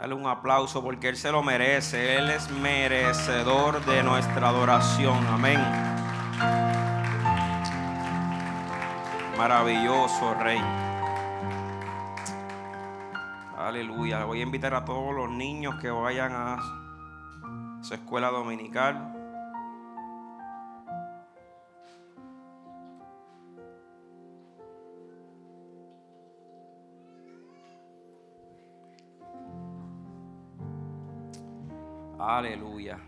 [0.00, 2.16] Dale un aplauso porque Él se lo merece.
[2.16, 5.26] Él es merecedor de nuestra adoración.
[5.26, 5.60] Amén.
[9.36, 10.58] Maravilloso Rey.
[13.58, 14.24] Aleluya.
[14.24, 16.56] Voy a invitar a todos los niños que vayan a
[17.82, 19.19] su escuela dominical.
[32.40, 32.98] Aleluya.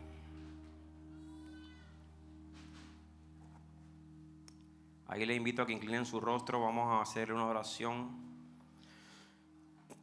[5.08, 6.60] Ahí le invito a que inclinen su rostro.
[6.60, 8.10] Vamos a hacer una oración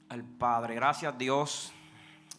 [0.10, 0.74] al Padre.
[0.74, 1.72] Gracias Dios.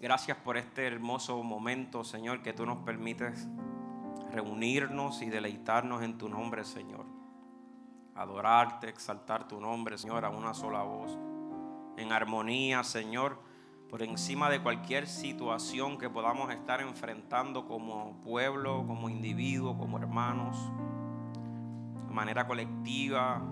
[0.00, 3.46] Gracias por este hermoso momento, Señor, que tú nos permites
[4.32, 7.06] reunirnos y deleitarnos en tu nombre, Señor.
[8.16, 11.16] Adorarte, exaltar tu nombre, Señor, a una sola voz.
[11.96, 13.49] En armonía, Señor
[13.90, 20.56] por encima de cualquier situación que podamos estar enfrentando como pueblo, como individuo, como hermanos,
[22.06, 23.42] de manera colectiva.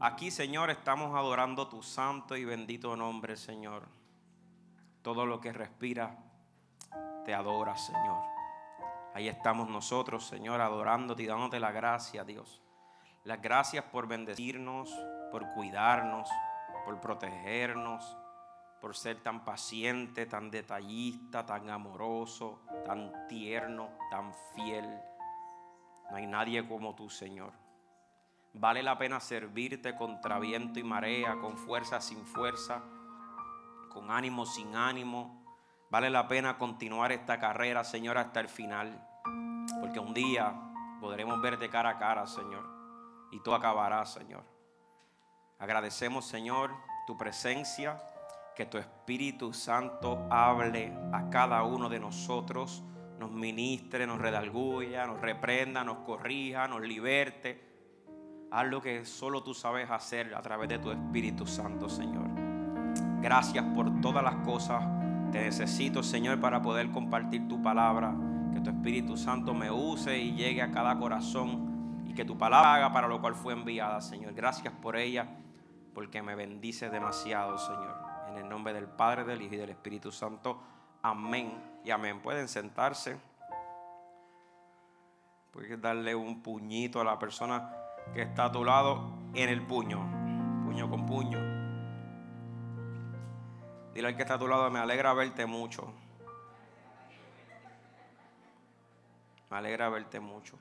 [0.00, 3.86] Aquí, Señor, estamos adorando tu santo y bendito nombre, Señor.
[5.02, 6.16] Todo lo que respira
[7.26, 8.24] te adora, Señor.
[9.14, 12.62] Ahí estamos nosotros, Señor, adorándote y dándote la gracia, Dios.
[13.24, 14.90] Las gracias por bendecirnos,
[15.30, 16.30] por cuidarnos,
[16.86, 18.16] por protegernos
[18.82, 25.00] por ser tan paciente, tan detallista, tan amoroso, tan tierno, tan fiel.
[26.10, 27.52] No hay nadie como tú, Señor.
[28.54, 32.82] Vale la pena servirte contra viento y marea, con fuerza sin fuerza,
[33.88, 35.44] con ánimo sin ánimo.
[35.88, 39.00] Vale la pena continuar esta carrera, Señor, hasta el final.
[39.80, 40.54] Porque un día
[41.00, 42.68] podremos verte cara a cara, Señor.
[43.30, 44.42] Y todo acabará, Señor.
[45.60, 46.74] Agradecemos, Señor,
[47.06, 48.02] tu presencia
[48.54, 52.82] que tu Espíritu Santo hable a cada uno de nosotros,
[53.18, 57.72] nos ministre, nos redalguya, nos reprenda, nos corrija, nos liberte.
[58.50, 62.28] Haz lo que solo tú sabes hacer a través de tu Espíritu Santo, Señor.
[63.22, 64.84] Gracias por todas las cosas.
[65.30, 68.14] Te necesito, Señor, para poder compartir tu palabra.
[68.52, 72.02] Que tu Espíritu Santo me use y llegue a cada corazón.
[72.06, 74.34] Y que tu palabra haga para lo cual fue enviada, Señor.
[74.34, 75.28] Gracias por ella,
[75.94, 78.01] porque me bendice demasiado, Señor.
[78.32, 80.58] En el nombre del Padre, del Hijo y del Espíritu Santo.
[81.02, 82.22] Amén y amén.
[82.22, 83.20] Pueden sentarse.
[85.50, 87.70] Puedes darle un puñito a la persona
[88.14, 90.00] que está a tu lado en el puño.
[90.64, 91.38] Puño con puño.
[93.92, 95.92] Dile al que está a tu lado, me alegra verte mucho.
[99.50, 100.58] Me alegra verte mucho.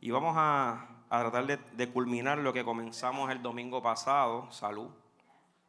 [0.00, 4.48] Y vamos a, tratar de, de culminar lo que comenzamos el domingo pasado.
[4.52, 4.90] Salud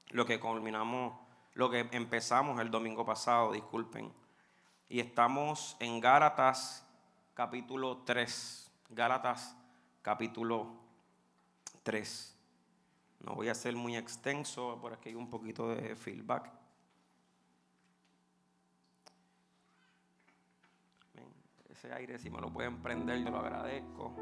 [0.10, 1.14] lo que culminamos,
[1.54, 4.12] lo que empezamos el domingo pasado, disculpen.
[4.88, 6.86] Y estamos en Gálatas
[7.34, 8.72] capítulo 3.
[8.90, 9.56] Gálatas
[10.02, 10.68] capítulo
[11.84, 12.36] 3.
[13.20, 16.52] No voy a ser muy extenso, por aquí hay un poquito de feedback.
[21.70, 24.14] Ese aire, si me lo pueden prender, yo lo agradezco.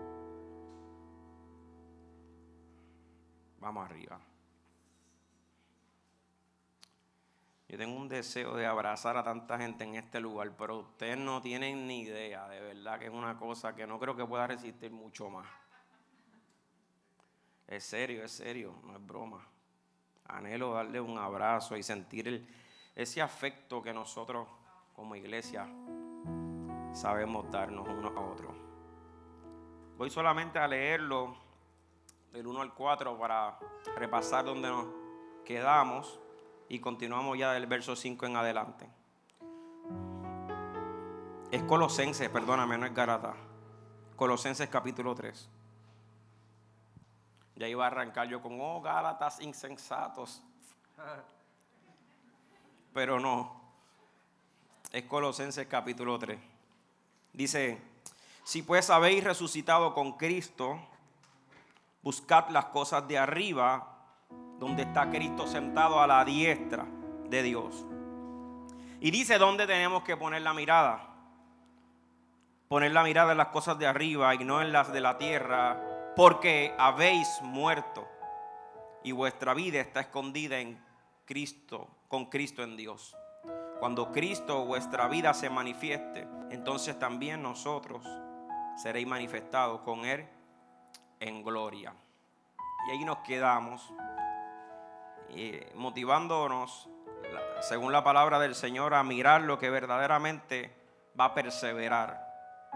[3.59, 4.19] Vamos arriba.
[7.69, 11.41] Yo tengo un deseo de abrazar a tanta gente en este lugar, pero ustedes no
[11.41, 14.89] tienen ni idea, de verdad que es una cosa que no creo que pueda resistir
[14.89, 15.47] mucho más.
[17.67, 19.45] Es serio, es serio, no es broma.
[20.29, 22.47] Anhelo darle un abrazo y sentir
[22.95, 24.47] ese afecto que nosotros
[24.94, 25.67] como iglesia
[26.94, 28.55] sabemos darnos unos a otros.
[29.97, 31.35] Voy solamente a leerlo
[32.31, 33.59] del 1 al 4 para
[33.97, 34.88] repasar donde nos
[35.44, 36.19] quedamos
[36.69, 38.88] y continuamos ya del verso 5 en adelante.
[41.50, 43.33] Es Colosenses, perdóname, no es Garata.
[44.16, 45.50] Colosenses capítulo 3.
[47.55, 50.44] Ya iba a arrancar yo con, oh, Gálatas insensatos.
[52.93, 53.61] Pero no.
[54.91, 56.37] Es Colosenses capítulo 3.
[57.31, 57.81] Dice,
[58.43, 60.79] si pues habéis resucitado con Cristo,
[62.02, 63.97] buscad las cosas de arriba
[64.59, 66.85] donde está Cristo sentado a la diestra
[67.29, 67.85] de Dios.
[68.99, 71.03] Y dice dónde tenemos que poner la mirada.
[72.67, 76.13] Poner la mirada en las cosas de arriba y no en las de la tierra,
[76.15, 78.07] porque habéis muerto
[79.03, 80.81] y vuestra vida está escondida en
[81.25, 83.15] Cristo, con Cristo en Dios.
[83.79, 88.05] Cuando Cristo vuestra vida se manifieste, entonces también nosotros
[88.75, 90.27] seréis manifestados con Él
[91.19, 91.93] en gloria.
[92.87, 93.93] Y ahí nos quedamos
[95.76, 96.90] motivándonos
[97.62, 100.74] según la palabra del Señor, a mirar lo que verdaderamente
[101.20, 102.26] va a perseverar.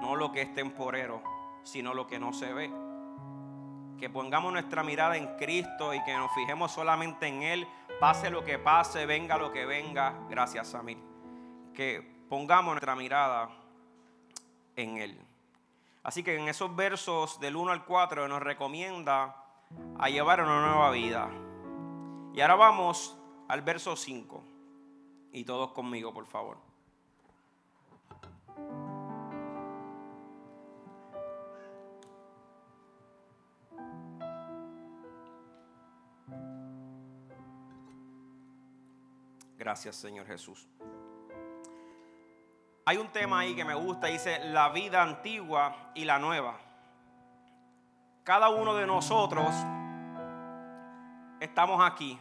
[0.01, 1.21] No lo que es temporero,
[1.63, 2.71] sino lo que no se ve.
[3.99, 7.67] Que pongamos nuestra mirada en Cristo y que nos fijemos solamente en Él,
[7.99, 10.15] pase lo que pase, venga lo que venga.
[10.29, 10.97] Gracias a mí.
[11.73, 13.49] Que pongamos nuestra mirada
[14.75, 15.21] en Él.
[16.03, 19.35] Así que en esos versos del 1 al 4 nos recomienda
[19.99, 21.29] a llevar una nueva vida.
[22.33, 23.17] Y ahora vamos
[23.47, 24.43] al verso 5.
[25.33, 26.57] Y todos conmigo, por favor.
[39.57, 40.67] Gracias, Señor Jesús.
[42.85, 46.59] Hay un tema ahí que me gusta, dice la vida antigua y la nueva.
[48.23, 49.53] Cada uno de nosotros
[51.51, 52.17] estamos aquí.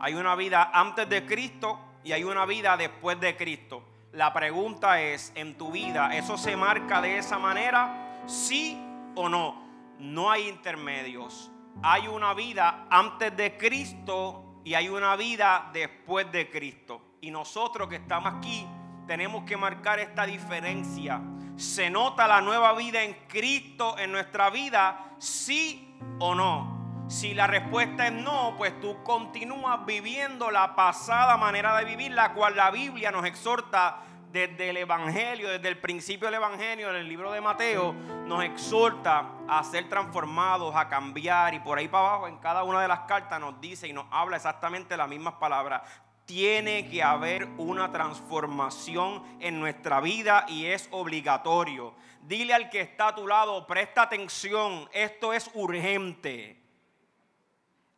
[0.00, 3.84] Hay una vida antes de Cristo y hay una vida después de Cristo.
[4.12, 8.22] La pregunta es, ¿en tu vida eso se marca de esa manera?
[8.26, 8.82] ¿Sí
[9.14, 9.94] o no?
[9.98, 11.52] No hay intermedios.
[11.82, 17.16] Hay una vida antes de Cristo y hay una vida después de Cristo.
[17.20, 18.66] Y nosotros que estamos aquí
[19.06, 21.20] tenemos que marcar esta diferencia.
[21.56, 25.14] ¿Se nota la nueva vida en Cristo en nuestra vida?
[25.18, 26.81] ¿Sí o no?
[27.12, 32.32] Si la respuesta es no, pues tú continúas viviendo la pasada manera de vivir, la
[32.32, 33.98] cual la Biblia nos exhorta
[34.32, 39.26] desde el Evangelio, desde el principio del Evangelio, en el libro de Mateo, nos exhorta
[39.46, 41.52] a ser transformados, a cambiar.
[41.52, 44.06] Y por ahí para abajo, en cada una de las cartas, nos dice y nos
[44.10, 45.82] habla exactamente las mismas palabras
[46.24, 51.94] tiene que haber una transformación en nuestra vida y es obligatorio.
[52.22, 56.61] Dile al que está a tu lado, presta atención, esto es urgente.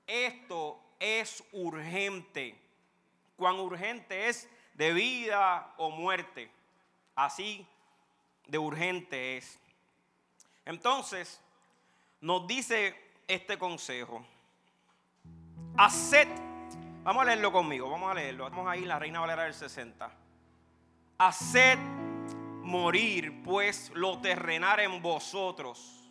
[0.07, 2.59] Esto es urgente.
[3.37, 6.51] Cuán urgente es de vida o muerte.
[7.15, 7.67] Así
[8.47, 9.59] de urgente es.
[10.65, 11.41] Entonces,
[12.21, 12.95] nos dice
[13.27, 14.25] este consejo.
[15.77, 16.29] Haced
[17.05, 18.49] Vamos a leerlo conmigo, vamos a leerlo.
[18.49, 20.11] Vamos ahí, la Reina Valera del 60.
[21.19, 21.79] Haced
[22.63, 26.04] morir, pues, lo terrenal en vosotros.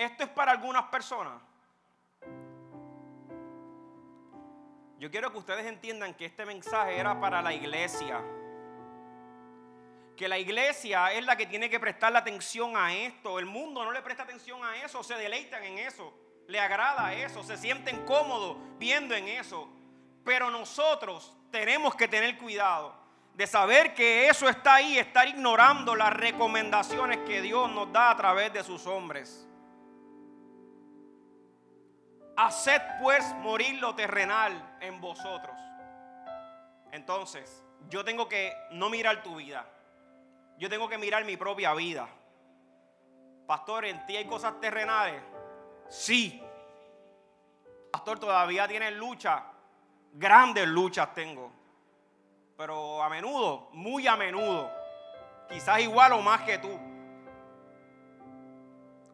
[0.00, 1.40] Esto es para algunas personas.
[4.98, 8.22] Yo quiero que ustedes entiendan que este mensaje era para la iglesia.
[10.16, 13.38] Que la iglesia es la que tiene que prestar la atención a esto.
[13.38, 16.12] El mundo no le presta atención a eso, se deleitan en eso
[16.50, 19.68] le agrada eso, se sienten cómodos viendo en eso.
[20.24, 22.94] Pero nosotros tenemos que tener cuidado
[23.34, 28.16] de saber que eso está ahí, estar ignorando las recomendaciones que Dios nos da a
[28.16, 29.46] través de sus hombres.
[32.42, 35.54] Haced pues morir lo terrenal en vosotros.
[36.90, 39.66] Entonces, yo tengo que no mirar tu vida.
[40.56, 42.08] Yo tengo que mirar mi propia vida.
[43.46, 45.22] Pastor, en ti hay cosas terrenales.
[45.90, 46.42] Sí.
[47.92, 49.44] Pastor, todavía tienes lucha.
[50.14, 51.52] Grandes luchas tengo.
[52.56, 54.70] Pero a menudo, muy a menudo.
[55.46, 56.70] Quizás igual o más que tú.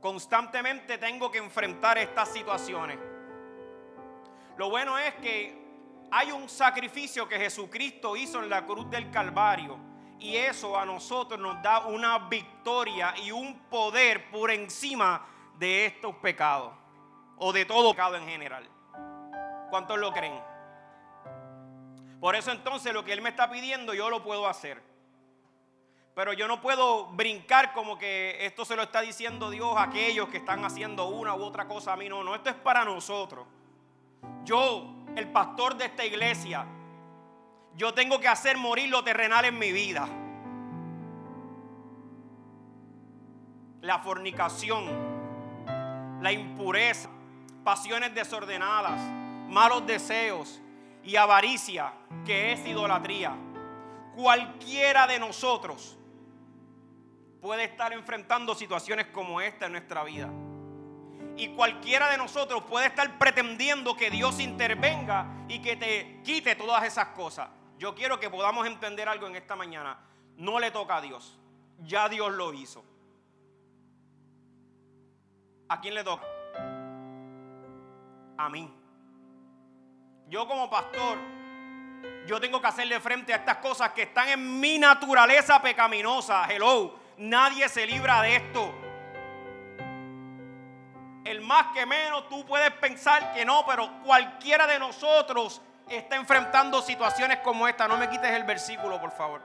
[0.01, 3.16] Constantemente tengo que enfrentar estas situaciones.
[4.57, 5.67] Lo bueno es que
[6.11, 9.79] hay un sacrificio que Jesucristo hizo en la cruz del Calvario.
[10.19, 15.27] Y eso a nosotros nos da una victoria y un poder por encima
[15.59, 16.73] de estos pecados
[17.37, 18.67] o de todo pecado en general.
[19.69, 20.41] ¿Cuántos lo creen?
[22.19, 24.83] Por eso entonces lo que Él me está pidiendo yo lo puedo hacer.
[26.15, 30.31] Pero yo no puedo brincar como que esto se lo está diciendo Dios a aquellos
[30.31, 32.09] que están haciendo una u otra cosa a mí.
[32.09, 33.47] No, no, esto es para nosotros.
[34.47, 36.65] Yo, el pastor de esta iglesia,
[37.75, 40.09] yo tengo que hacer morir lo terrenal en mi vida.
[43.81, 44.85] La fornicación,
[46.23, 47.11] la impureza,
[47.65, 49.01] pasiones desordenadas,
[49.49, 50.61] malos deseos
[51.03, 51.93] y avaricia,
[52.25, 53.37] que es idolatría.
[54.15, 55.99] Cualquiera de nosotros
[57.41, 60.31] puede estar enfrentando situaciones como esta en nuestra vida.
[61.37, 66.83] Y cualquiera de nosotros puede estar pretendiendo que Dios intervenga y que te quite todas
[66.85, 67.49] esas cosas.
[67.79, 69.99] Yo quiero que podamos entender algo en esta mañana.
[70.37, 71.39] No le toca a Dios.
[71.81, 72.83] Ya Dios lo hizo.
[75.69, 76.25] ¿A quién le toca?
[78.39, 78.73] A mí.
[80.29, 81.19] Yo como pastor,
[82.27, 86.47] yo tengo que hacerle frente a estas cosas que están en mi naturaleza pecaminosa.
[86.51, 88.86] Hello, nadie se libra de esto.
[91.47, 97.39] Más que menos tú puedes pensar que no, pero cualquiera de nosotros está enfrentando situaciones
[97.39, 97.87] como esta.
[97.87, 99.43] No me quites el versículo, por favor.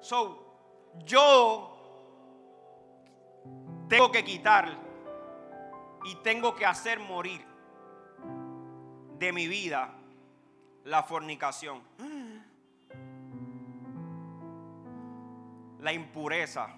[0.00, 1.74] So, yo
[3.88, 4.68] tengo que quitar
[6.04, 7.44] y tengo que hacer morir
[9.18, 9.94] de mi vida
[10.84, 11.82] la fornicación,
[15.80, 16.68] la impureza,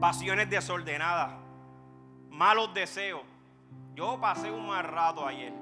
[0.00, 1.32] pasiones desordenadas,
[2.30, 3.22] malos deseos.
[3.94, 5.52] Yo pasé un mal rato ayer.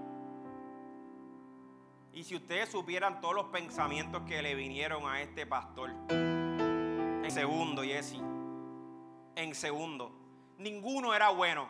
[2.13, 7.83] Y si ustedes supieran todos los pensamientos que le vinieron a este pastor, en segundo,
[7.83, 8.21] Jesse,
[9.37, 10.13] en segundo,
[10.59, 11.69] ninguno era bueno.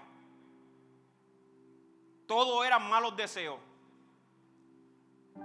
[2.26, 3.58] Todo eran malos deseos.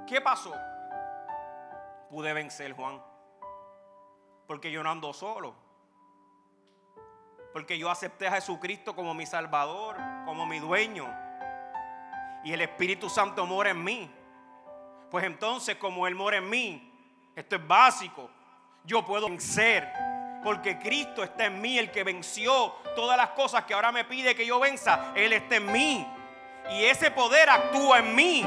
[0.07, 0.53] ¿Qué pasó?
[2.09, 3.01] Pude vencer, Juan.
[4.47, 5.66] Porque yo no ando solo.
[7.53, 11.07] Porque yo acepté a Jesucristo como mi Salvador, como mi dueño.
[12.43, 14.11] Y el Espíritu Santo mora en mí.
[15.09, 16.93] Pues entonces, como Él mora en mí,
[17.35, 18.29] esto es básico.
[18.83, 19.91] Yo puedo vencer.
[20.43, 24.35] Porque Cristo está en mí, el que venció todas las cosas que ahora me pide
[24.35, 25.11] que yo venza.
[25.15, 26.07] Él está en mí.
[26.71, 28.45] Y ese poder actúa en mí.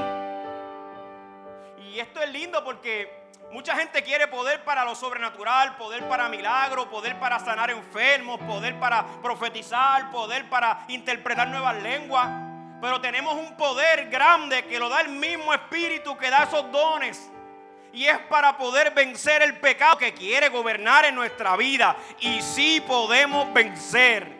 [1.90, 3.19] Y esto es lindo porque
[3.52, 8.78] mucha gente quiere poder para lo sobrenatural, poder para milagros, poder para sanar enfermos, poder
[8.78, 12.28] para profetizar, poder para interpretar nuevas lenguas.
[12.80, 17.30] Pero tenemos un poder grande que lo da el mismo Espíritu que da esos dones.
[17.92, 21.96] Y es para poder vencer el pecado que quiere gobernar en nuestra vida.
[22.20, 24.39] Y sí podemos vencer.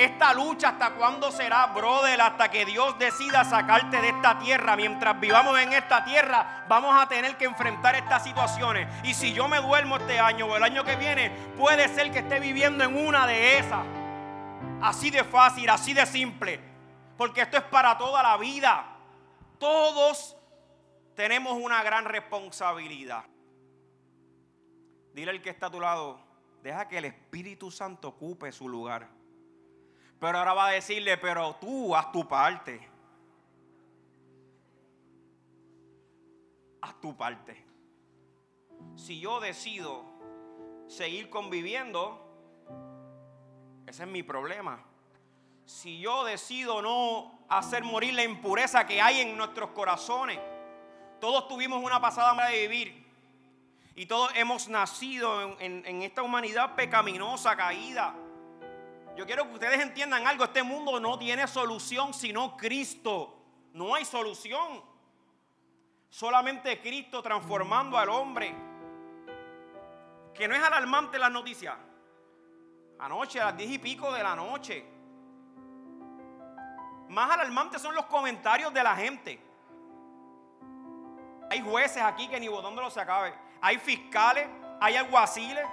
[0.00, 4.74] Esta lucha hasta cuándo será, brother, hasta que Dios decida sacarte de esta tierra.
[4.74, 8.88] Mientras vivamos en esta tierra, vamos a tener que enfrentar estas situaciones.
[9.04, 12.20] Y si yo me duermo este año o el año que viene, puede ser que
[12.20, 13.84] esté viviendo en una de esas.
[14.80, 16.58] Así de fácil, así de simple.
[17.18, 18.86] Porque esto es para toda la vida.
[19.58, 20.34] Todos
[21.14, 23.26] tenemos una gran responsabilidad.
[25.12, 26.18] Dile al que está a tu lado,
[26.62, 29.19] deja que el Espíritu Santo ocupe su lugar.
[30.20, 32.88] Pero ahora va a decirle, pero tú haz tu parte.
[36.82, 37.64] Haz tu parte.
[38.96, 40.04] Si yo decido
[40.88, 42.26] seguir conviviendo,
[43.86, 44.84] ese es mi problema.
[45.64, 50.38] Si yo decido no hacer morir la impureza que hay en nuestros corazones,
[51.18, 53.06] todos tuvimos una pasada manera de vivir.
[53.94, 58.14] Y todos hemos nacido en, en esta humanidad pecaminosa, caída.
[59.20, 60.44] Yo quiero que ustedes entiendan algo.
[60.44, 63.36] Este mundo no tiene solución sino Cristo.
[63.74, 64.82] No hay solución.
[66.08, 68.54] Solamente Cristo transformando al hombre.
[70.32, 71.76] Que no es alarmante la noticia.
[72.98, 74.86] Anoche, a las diez y pico de la noche.
[77.10, 79.38] Más alarmantes son los comentarios de la gente.
[81.50, 83.34] Hay jueces aquí que ni votando se acabe.
[83.60, 84.48] Hay fiscales,
[84.80, 85.66] hay alguaciles,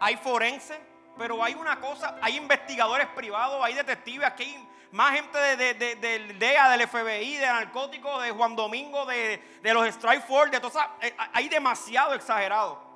[0.00, 0.80] hay forenses
[1.18, 6.70] pero hay una cosa, hay investigadores privados, hay detectives, aquí hay más gente del DEA,
[6.70, 11.48] del FBI, de narcóticos, de Juan Domingo, de, los Strike Force, de todas eh, hay
[11.48, 12.86] demasiado exagerado.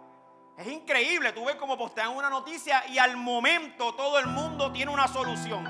[0.57, 4.91] Es increíble, tú ves como postean una noticia y al momento todo el mundo tiene
[4.91, 5.65] una solución.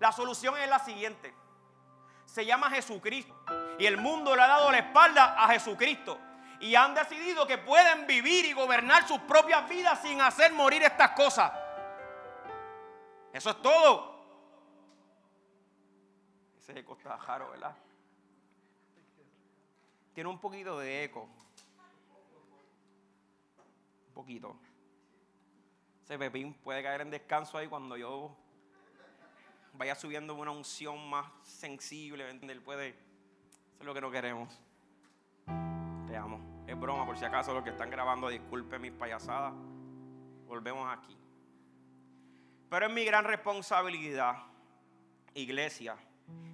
[0.00, 1.34] La solución es la siguiente.
[2.24, 3.34] Se llama Jesucristo.
[3.78, 6.18] Y el mundo le ha dado la espalda a Jesucristo
[6.60, 11.10] y han decidido que pueden vivir y gobernar sus propias vidas sin hacer morir estas
[11.12, 11.52] cosas.
[13.32, 14.16] Eso es todo.
[16.58, 17.76] Ese es el Jaro, ¿verdad?
[20.14, 21.28] Tiene un poquito de eco.
[24.08, 24.56] Un poquito.
[26.04, 28.34] Ese pepín puede caer en descanso ahí cuando yo
[29.74, 32.24] vaya subiendo una unción más sensible.
[32.64, 32.88] Puede.
[32.88, 34.65] Eso es lo que no queremos.
[36.66, 39.52] Es broma, por si acaso los que están grabando, disculpen mis payasadas.
[40.46, 41.16] Volvemos aquí.
[42.68, 44.36] Pero es mi gran responsabilidad,
[45.34, 45.96] iglesia.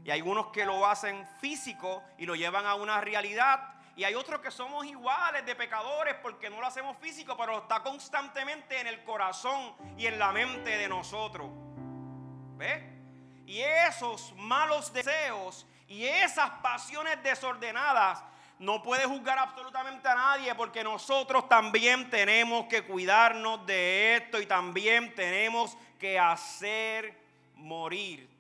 [0.05, 3.75] Y hay unos que lo hacen físico y lo llevan a una realidad.
[3.95, 7.83] Y hay otros que somos iguales de pecadores porque no lo hacemos físico, pero está
[7.83, 11.49] constantemente en el corazón y en la mente de nosotros.
[12.57, 12.83] ¿Ves?
[13.47, 18.25] Y esos malos deseos y esas pasiones desordenadas
[18.63, 24.47] no puede juzgar absolutamente a nadie porque nosotros también tenemos que cuidarnos de esto y
[24.47, 27.19] también tenemos que hacer
[27.57, 28.31] morir.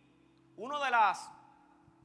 [0.56, 1.18] Uno de los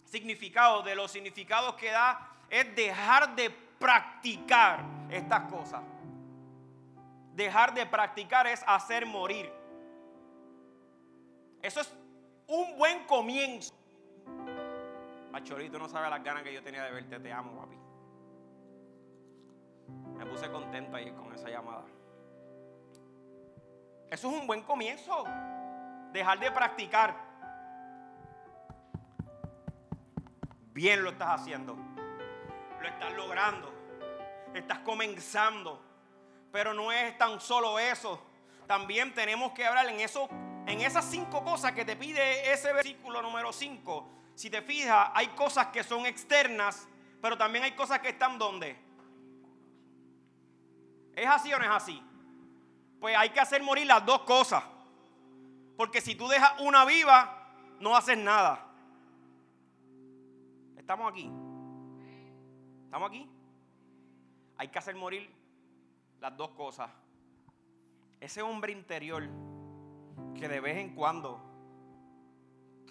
[0.06, 5.84] significados, de los significados que da es dejar de practicar estas cosas.
[7.36, 9.54] Dejar de practicar es hacer morir.
[11.62, 11.94] Eso es
[12.48, 13.76] un buen comienzo.
[15.32, 17.20] Pacholito no sabe las ganas que yo tenía de verte.
[17.20, 17.87] Te amo, papi.
[20.18, 21.86] Me puse contento ahí con esa llamada.
[24.10, 25.26] Eso es un buen comienzo.
[26.12, 27.16] Dejar de practicar.
[30.74, 31.76] Bien lo estás haciendo.
[32.82, 33.74] Lo estás logrando.
[34.54, 35.82] Estás comenzando.
[36.52, 38.22] Pero no es tan solo eso.
[38.66, 40.28] También tenemos que hablar en eso,
[40.66, 44.10] en esas cinco cosas que te pide ese versículo número 5.
[44.36, 46.88] Si te fijas, hay cosas que son externas,
[47.22, 48.87] pero también hay cosas que están donde.
[51.18, 52.00] ¿Es así o no es así?
[53.00, 54.64] Pues hay que hacer morir las dos cosas.
[55.76, 58.64] Porque si tú dejas una viva, no haces nada.
[60.78, 61.28] ¿Estamos aquí?
[62.86, 63.28] ¿Estamos aquí?
[64.58, 65.28] Hay que hacer morir
[66.20, 66.92] las dos cosas.
[68.20, 69.28] Ese hombre interior
[70.36, 71.42] que de vez en cuando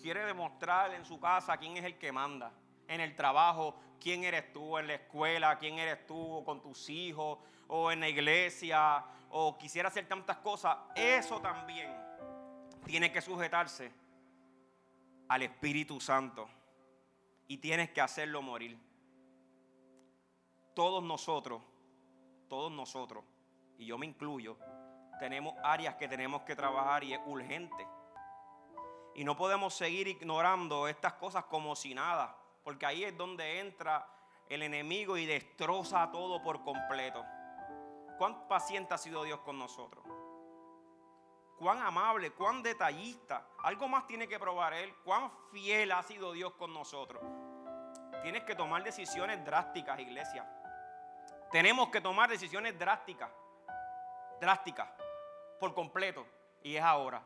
[0.02, 2.52] quiere demostrar en su casa quién es el que manda,
[2.88, 7.38] en el trabajo, quién eres tú, en la escuela, quién eres tú, con tus hijos,
[7.68, 11.94] o en la iglesia, o quisiera hacer tantas cosas, eso también
[12.84, 13.92] tiene que sujetarse
[15.28, 16.48] al Espíritu Santo
[17.48, 18.78] y tienes que hacerlo morir.
[20.74, 21.62] Todos nosotros,
[22.48, 23.24] todos nosotros,
[23.78, 24.56] y yo me incluyo,
[25.18, 27.86] tenemos áreas que tenemos que trabajar y es urgente.
[29.14, 34.06] Y no podemos seguir ignorando estas cosas como si nada, porque ahí es donde entra
[34.48, 37.24] el enemigo y destroza todo por completo.
[38.18, 40.04] ¿Cuán paciente ha sido Dios con nosotros?
[41.58, 43.48] ¿Cuán amable, cuán detallista?
[43.62, 44.94] Algo más tiene que probar Él.
[45.04, 47.22] ¿Cuán fiel ha sido Dios con nosotros?
[48.22, 50.46] Tienes que tomar decisiones drásticas, iglesia.
[51.50, 53.30] Tenemos que tomar decisiones drásticas.
[54.40, 54.88] Drásticas.
[55.58, 56.26] Por completo.
[56.62, 57.22] Y es ahora.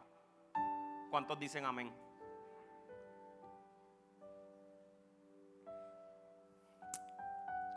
[1.10, 1.92] ¿Cuántos dicen amén?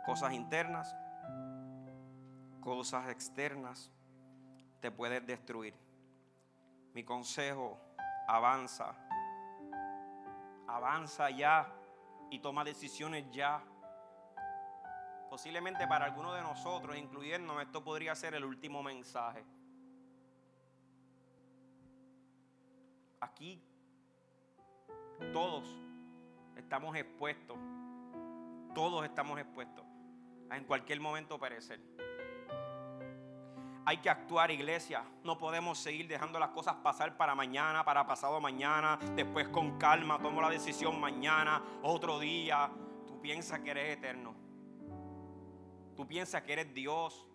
[0.06, 0.96] Cosas internas,
[2.64, 3.92] cosas externas
[4.80, 5.74] te pueden destruir.
[6.94, 7.78] Mi consejo,
[8.28, 8.96] avanza.
[10.68, 11.72] Avanza ya
[12.32, 13.62] y toma decisiones ya.
[15.30, 19.44] Posiblemente para algunos de nosotros, incluyendo esto podría ser el último mensaje.
[23.20, 23.62] Aquí
[25.32, 25.66] todos
[26.56, 27.58] estamos expuestos.
[28.74, 29.86] Todos estamos expuestos
[30.50, 31.80] a en cualquier momento perecer.
[33.86, 35.04] Hay que actuar, iglesia.
[35.24, 38.98] No podemos seguir dejando las cosas pasar para mañana, para pasado mañana.
[39.16, 42.72] Después con calma, tomo la decisión mañana, otro día.
[43.06, 44.34] Tú piensas que eres eterno.
[45.98, 47.28] Tú piensas que eres Dios.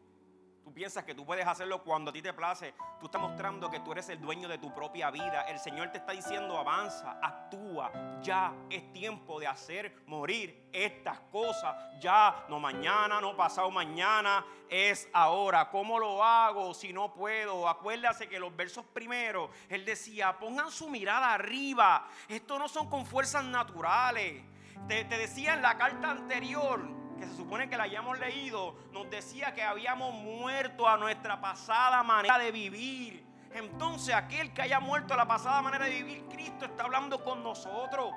[0.69, 2.75] Tú piensas que tú puedes hacerlo cuando a ti te place.
[3.01, 5.45] Tú estás mostrando que tú eres el dueño de tu propia vida.
[5.49, 8.21] El Señor te está diciendo, avanza, actúa.
[8.21, 11.75] Ya es tiempo de hacer morir estas cosas.
[12.03, 15.71] Ya, no mañana, no pasado mañana, es ahora.
[15.71, 17.67] ¿Cómo lo hago si no puedo?
[17.67, 22.09] Acuérdase que los versos primeros, Él decía, pongan su mirada arriba.
[22.29, 24.45] Esto no son con fuerzas naturales.
[24.87, 29.11] Te, te decía en la carta anterior que se supone que la hayamos leído, nos
[29.11, 33.27] decía que habíamos muerto a nuestra pasada manera de vivir.
[33.53, 37.43] Entonces aquel que haya muerto a la pasada manera de vivir, Cristo está hablando con
[37.43, 38.13] nosotros.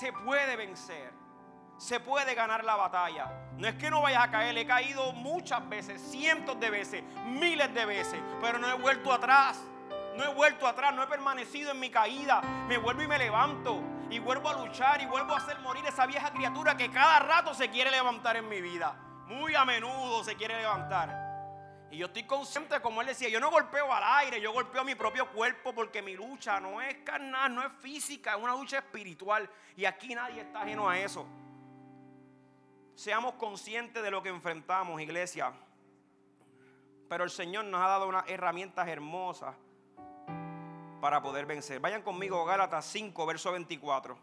[0.00, 1.12] Se puede vencer.
[1.76, 3.30] Se puede ganar la batalla.
[3.56, 7.74] No es que no vayas a caer, he caído muchas veces, cientos de veces, miles
[7.74, 9.60] de veces, pero no he vuelto atrás.
[10.16, 12.40] No he vuelto atrás, no he permanecido en mi caída.
[12.68, 16.04] Me vuelvo y me levanto y vuelvo a luchar y vuelvo a hacer morir esa
[16.04, 18.94] vieja criatura que cada rato se quiere levantar en mi vida.
[19.26, 21.22] Muy a menudo se quiere levantar.
[21.90, 24.84] Y yo estoy consciente, como él decía, yo no golpeo al aire, yo golpeo a
[24.84, 28.78] mi propio cuerpo porque mi lucha no es carnal, no es física, es una lucha
[28.78, 29.48] espiritual.
[29.76, 31.26] Y aquí nadie está ajeno a eso.
[32.94, 35.52] Seamos conscientes de lo que enfrentamos, iglesia.
[37.08, 39.54] Pero el Señor nos ha dado unas herramientas hermosas
[41.02, 41.80] para poder vencer.
[41.80, 44.16] Vayan conmigo Gálatas 5, verso 24.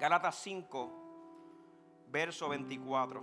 [0.00, 3.22] Gálatas 5, verso 24.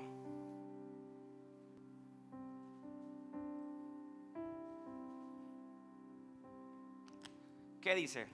[7.81, 8.29] ¿Qué dice?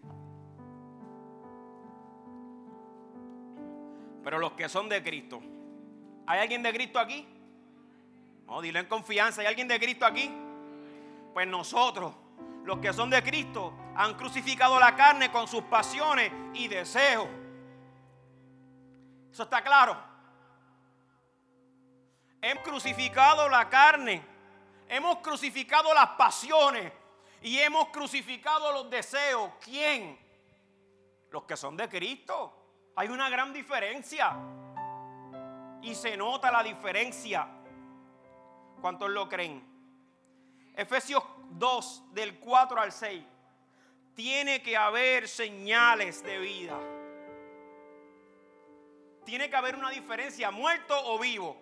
[4.23, 5.41] Pero los que son de Cristo.
[6.27, 7.27] ¿Hay alguien de Cristo aquí?
[8.45, 9.41] No, dile en confianza.
[9.41, 10.29] ¿Hay alguien de Cristo aquí?
[11.33, 12.26] Pues nosotros
[12.67, 17.29] los que son de Cristo han crucificado la carne con sus pasiones y deseos.
[19.31, 19.97] ¿Eso está claro?
[22.41, 24.21] Hemos crucificado la carne.
[24.89, 26.91] Hemos crucificado las pasiones.
[27.41, 29.51] y hemos crucificado los deseos.
[29.63, 30.19] ¿Quién?
[31.29, 32.91] Los que son de Cristo.
[32.97, 34.35] Hay una gran diferencia.
[35.83, 37.47] Y se nota la diferencia.
[38.81, 39.76] ¿Cuántos lo creen?
[40.77, 43.23] Efesios 2, del 4 al 6.
[44.13, 46.79] Tiene que haber señales de vida.
[49.25, 51.59] Tiene que haber una diferencia, muerto o vivo.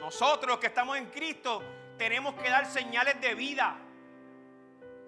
[0.00, 1.60] Nosotros que estamos en Cristo
[1.98, 3.76] tenemos que dar señales de vida.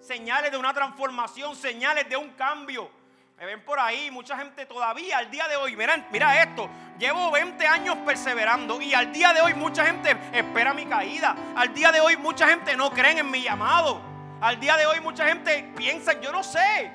[0.01, 2.91] Señales de una transformación, señales de un cambio.
[3.39, 7.31] Me ven por ahí, mucha gente todavía al día de hoy, mira, mira esto, llevo
[7.31, 11.33] 20 años perseverando y al día de hoy mucha gente espera mi caída.
[11.55, 14.01] Al día de hoy mucha gente no cree en mi llamado.
[14.41, 16.91] Al día de hoy mucha gente piensa, yo no sé.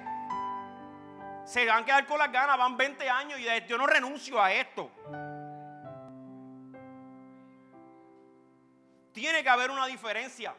[1.47, 4.53] Se van a quedar con las ganas, van 20 años y yo no renuncio a
[4.53, 4.91] esto.
[9.15, 10.55] Tiene que haber una diferencia.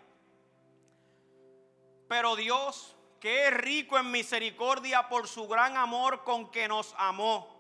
[2.08, 2.95] Pero Dios
[3.26, 7.58] que es rico en misericordia por su gran amor con que nos amó.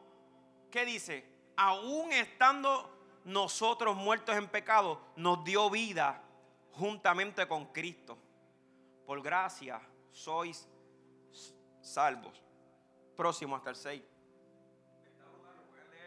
[0.69, 1.28] ¿Qué dice?
[1.58, 6.21] Aún estando nosotros muertos en pecado, nos dio vida
[6.73, 8.15] juntamente con Cristo.
[9.08, 10.67] Por gracia sois
[11.82, 12.43] salvos.
[13.17, 14.04] Próximo hasta el 6.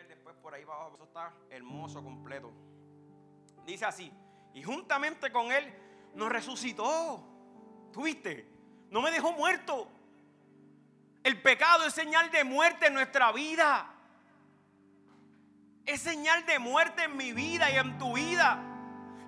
[0.07, 0.93] después por ahí abajo.
[0.95, 2.53] Eso está hermoso, completo.
[3.67, 4.13] Dice así.
[4.55, 5.75] Y juntamente con Él
[6.15, 7.25] nos resucitó.
[7.93, 8.58] ¿Tuviste?
[8.91, 9.89] No me dejó muerto.
[11.23, 13.87] El pecado es señal de muerte en nuestra vida.
[15.85, 18.63] Es señal de muerte en mi vida y en tu vida.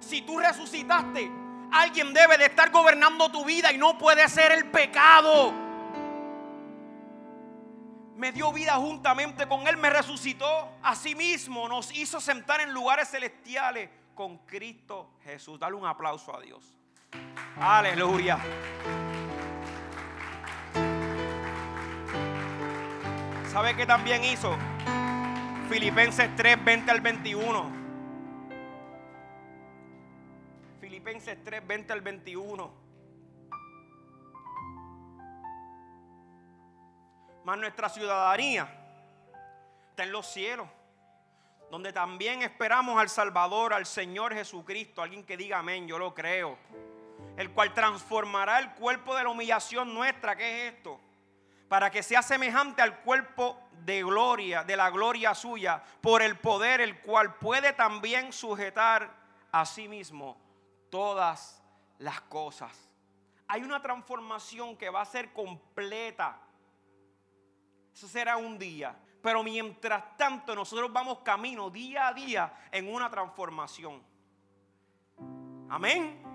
[0.00, 1.30] Si tú resucitaste,
[1.72, 5.52] alguien debe de estar gobernando tu vida y no puede ser el pecado.
[8.16, 10.68] Me dio vida juntamente con Él, me resucitó.
[10.82, 15.58] Asimismo nos hizo sentar en lugares celestiales con Cristo Jesús.
[15.58, 16.62] Dale un aplauso a Dios.
[17.58, 18.38] Aleluya.
[23.50, 24.56] ¿Sabe qué también hizo?
[25.68, 27.70] Filipenses 3, 20 al 21.
[30.80, 32.72] Filipenses 3, 20 al 21.
[37.42, 38.72] Más nuestra ciudadanía
[39.88, 40.68] está en los cielos,
[41.72, 45.02] donde también esperamos al Salvador, al Señor Jesucristo.
[45.02, 46.56] Alguien que diga amén, yo lo creo.
[47.36, 50.36] El cual transformará el cuerpo de la humillación nuestra.
[50.36, 51.00] ¿Qué es esto?
[51.70, 56.80] Para que sea semejante al cuerpo de gloria, de la gloria suya, por el poder
[56.80, 59.08] el cual puede también sujetar
[59.52, 60.36] a sí mismo
[60.90, 61.62] todas
[61.98, 62.76] las cosas.
[63.46, 66.40] Hay una transformación que va a ser completa.
[67.94, 68.96] Eso será un día.
[69.22, 74.02] Pero mientras tanto nosotros vamos camino día a día en una transformación.
[75.68, 76.29] Amén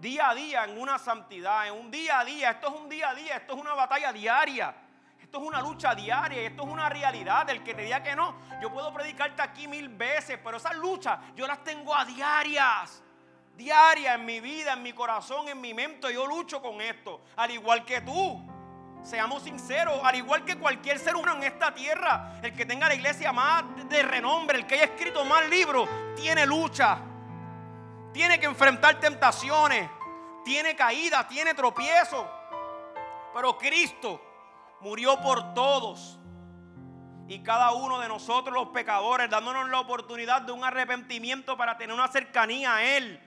[0.00, 2.50] día a día en una santidad, en un día a día.
[2.50, 4.74] Esto es un día a día, esto es una batalla diaria.
[5.20, 7.50] Esto es una lucha diaria, esto es una realidad.
[7.50, 11.18] El que te diga que no, yo puedo predicarte aquí mil veces, pero esas luchas
[11.34, 13.02] yo las tengo a diarias.
[13.56, 16.12] Diarias en mi vida, en mi corazón, en mi mente.
[16.12, 18.40] Yo lucho con esto, al igual que tú.
[19.02, 22.94] Seamos sinceros, al igual que cualquier ser humano en esta tierra, el que tenga la
[22.94, 26.98] iglesia más de renombre, el que haya escrito más libros, tiene lucha
[28.16, 29.90] tiene que enfrentar tentaciones,
[30.42, 32.24] tiene caídas, tiene tropiezos.
[33.34, 34.22] Pero Cristo
[34.80, 36.18] murió por todos.
[37.28, 41.94] Y cada uno de nosotros los pecadores, dándonos la oportunidad de un arrepentimiento para tener
[41.94, 43.20] una cercanía a Él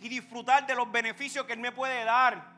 [0.00, 2.56] y disfrutar de los beneficios que Él me puede dar.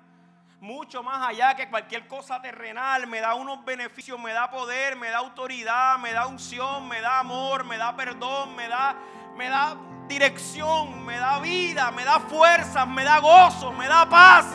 [0.60, 5.08] Mucho más allá que cualquier cosa terrenal, me da unos beneficios, me da poder, me
[5.08, 8.94] da autoridad, me da unción, me da amor, me da perdón, me da,
[9.36, 14.46] me da dirección, me da vida, me da fuerzas, me da gozo, me da paz,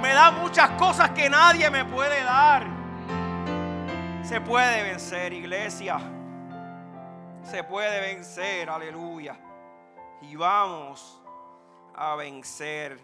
[0.00, 2.66] me da muchas cosas que nadie me puede dar.
[4.22, 5.98] Se puede vencer, iglesia.
[7.42, 9.36] Se puede vencer, aleluya.
[10.22, 11.20] Y vamos
[11.94, 13.00] a vencer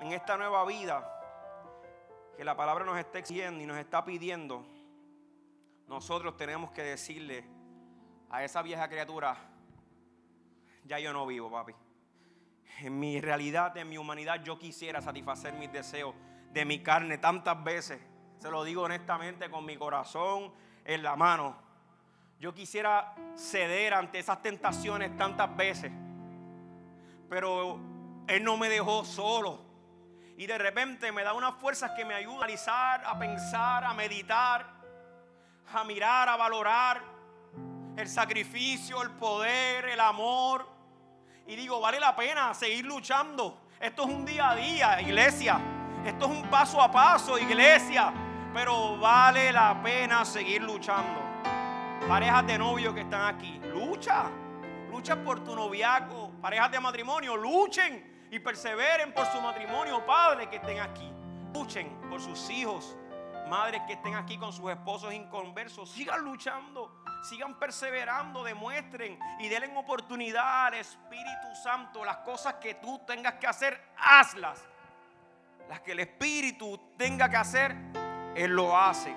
[0.00, 1.12] en esta nueva vida
[2.36, 4.66] que la palabra nos está exigiendo y nos está pidiendo.
[5.86, 7.55] Nosotros tenemos que decirle
[8.30, 9.36] a esa vieja criatura,
[10.84, 11.74] ya yo no vivo, papi.
[12.80, 16.14] En mi realidad, en mi humanidad, yo quisiera satisfacer mis deseos
[16.52, 18.00] de mi carne tantas veces.
[18.38, 20.52] Se lo digo honestamente con mi corazón
[20.84, 21.56] en la mano.
[22.38, 25.90] Yo quisiera ceder ante esas tentaciones tantas veces.
[27.30, 27.80] Pero
[28.28, 29.64] Él no me dejó solo.
[30.36, 33.94] Y de repente me da unas fuerzas que me ayudan a analizar, a pensar, a
[33.94, 34.66] meditar,
[35.72, 37.15] a mirar, a valorar
[37.96, 40.76] el sacrificio, el poder, el amor
[41.46, 43.58] y digo, vale la pena seguir luchando.
[43.78, 45.60] Esto es un día a día, iglesia.
[46.04, 48.12] Esto es un paso a paso, iglesia.
[48.52, 51.20] Pero vale la pena seguir luchando.
[52.08, 54.24] Parejas de novio que están aquí, lucha.
[54.90, 56.32] Lucha por tu noviazgo.
[56.40, 60.04] Parejas de matrimonio, luchen y perseveren por su matrimonio.
[60.04, 61.08] Padres que estén aquí,
[61.54, 62.96] luchen por sus hijos.
[63.48, 69.76] Madres que estén aquí con sus esposos inconversos, sigan luchando, sigan perseverando, demuestren y denle
[69.76, 72.04] oportunidad al Espíritu Santo.
[72.04, 74.64] Las cosas que tú tengas que hacer, hazlas.
[75.68, 77.76] Las que el Espíritu tenga que hacer,
[78.34, 79.14] Él lo hace.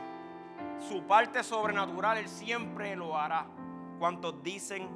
[0.79, 3.45] Su parte sobrenatural, Él siempre lo hará.
[3.99, 4.89] ¿Cuántos dicen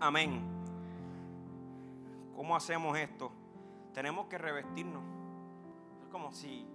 [0.00, 0.46] amén?
[2.36, 3.32] ¿Cómo hacemos esto?
[3.92, 5.02] Tenemos que revestirnos.
[6.02, 6.66] Es como si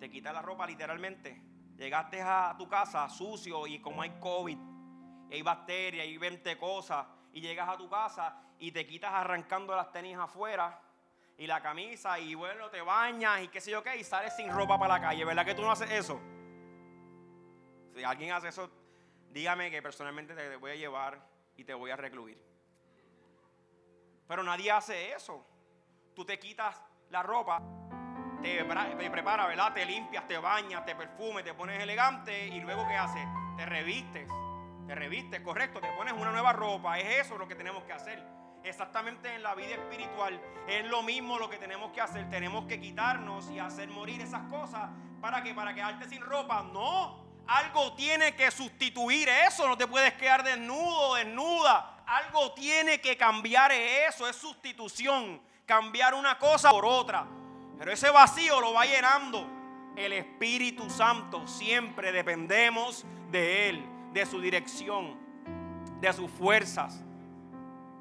[0.00, 1.40] te quitas la ropa literalmente.
[1.76, 4.58] Llegaste a tu casa sucio y como hay COVID,
[5.34, 9.90] hay bacterias, hay 20 cosas, y llegas a tu casa y te quitas arrancando las
[9.90, 10.80] tenis afuera
[11.36, 14.50] y la camisa y bueno, te bañas y qué sé yo qué, y sales sin
[14.50, 15.24] ropa para la calle.
[15.24, 16.20] ¿Verdad que tú no haces eso?
[17.92, 18.70] Si alguien hace eso,
[19.30, 21.20] dígame que personalmente te voy a llevar
[21.56, 22.40] y te voy a recluir.
[24.28, 25.44] Pero nadie hace eso.
[26.14, 27.60] Tú te quitas la ropa,
[28.40, 28.64] te,
[29.10, 29.74] preparas, ¿verdad?
[29.74, 33.26] Te limpias, te bañas, te perfumes, te pones elegante y luego ¿qué haces?
[33.56, 34.28] Te revistes.
[34.86, 36.98] Te revistes, correcto, te pones una nueva ropa.
[36.98, 38.22] Es eso lo que tenemos que hacer
[38.64, 40.40] exactamente en la vida espiritual.
[40.66, 42.28] Es lo mismo lo que tenemos que hacer.
[42.30, 44.90] Tenemos que quitarnos y hacer morir esas cosas.
[45.20, 45.54] ¿Para qué?
[45.54, 46.62] Para quedarte sin ropa.
[46.62, 47.22] No.
[47.46, 49.68] Algo tiene que sustituir eso.
[49.68, 52.02] No te puedes quedar desnudo, desnuda.
[52.06, 54.28] Algo tiene que cambiar eso.
[54.28, 55.40] Es sustitución.
[55.66, 57.26] Cambiar una cosa por otra.
[57.78, 59.46] Pero ese vacío lo va llenando
[59.96, 61.46] el Espíritu Santo.
[61.46, 63.84] Siempre dependemos de Él,
[64.14, 65.18] de su dirección,
[66.00, 67.02] de sus fuerzas.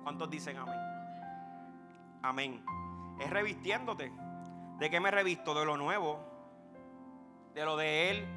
[0.03, 0.79] ¿Cuántos dicen amén?
[2.21, 2.65] Amén.
[3.19, 4.13] Es revistiéndote.
[4.77, 5.55] ¿De qué me revisto?
[5.55, 6.19] De lo nuevo.
[7.55, 8.27] De lo de Él.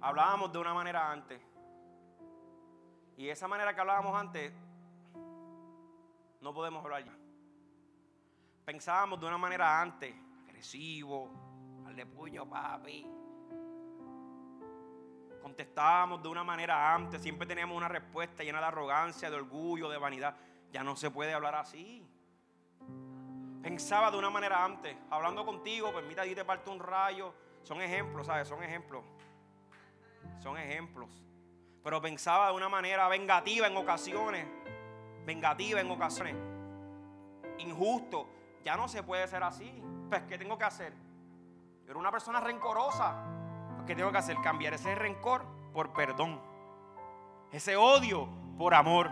[0.00, 1.40] Hablábamos de una manera antes.
[3.16, 4.52] Y esa manera que hablábamos antes,
[6.40, 7.16] no podemos hablar ya.
[8.64, 10.14] Pensábamos de una manera antes,
[10.48, 11.30] agresivo,
[11.86, 13.17] al de puño, papi
[15.48, 19.96] contestábamos de una manera antes, siempre teníamos una respuesta llena de arrogancia, de orgullo, de
[19.96, 20.36] vanidad.
[20.70, 22.06] Ya no se puede hablar así.
[23.62, 27.32] Pensaba de una manera antes, hablando contigo, pues y te parte un rayo.
[27.62, 28.46] Son ejemplos, ¿sabes?
[28.46, 29.02] Son ejemplos.
[30.38, 31.08] Son ejemplos.
[31.82, 34.46] Pero pensaba de una manera vengativa en ocasiones.
[35.24, 36.36] Vengativa en ocasiones.
[37.56, 38.28] Injusto.
[38.64, 39.82] Ya no se puede ser así.
[40.10, 40.92] Pues, ¿qué tengo que hacer?
[41.86, 43.37] Yo era una persona rencorosa.
[43.88, 44.36] ¿Qué tengo que hacer?
[44.42, 46.38] Cambiar ese rencor por perdón.
[47.50, 49.10] Ese odio por amor.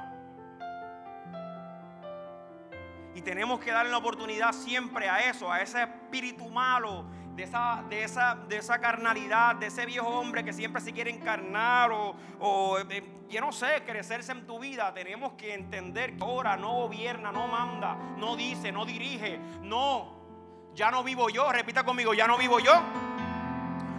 [3.14, 7.84] Y tenemos que darle la oportunidad siempre a eso, a ese espíritu malo, de esa,
[7.88, 12.14] de esa, de esa carnalidad, de ese viejo hombre que siempre se quiere encarnar o,
[12.38, 14.92] o eh, yo no sé, crecerse en tu vida.
[14.92, 19.38] Tenemos que entender que ahora no gobierna, no manda, no dice, no dirige.
[19.62, 21.50] No, ya no vivo yo.
[21.50, 22.74] Repita conmigo, ya no vivo yo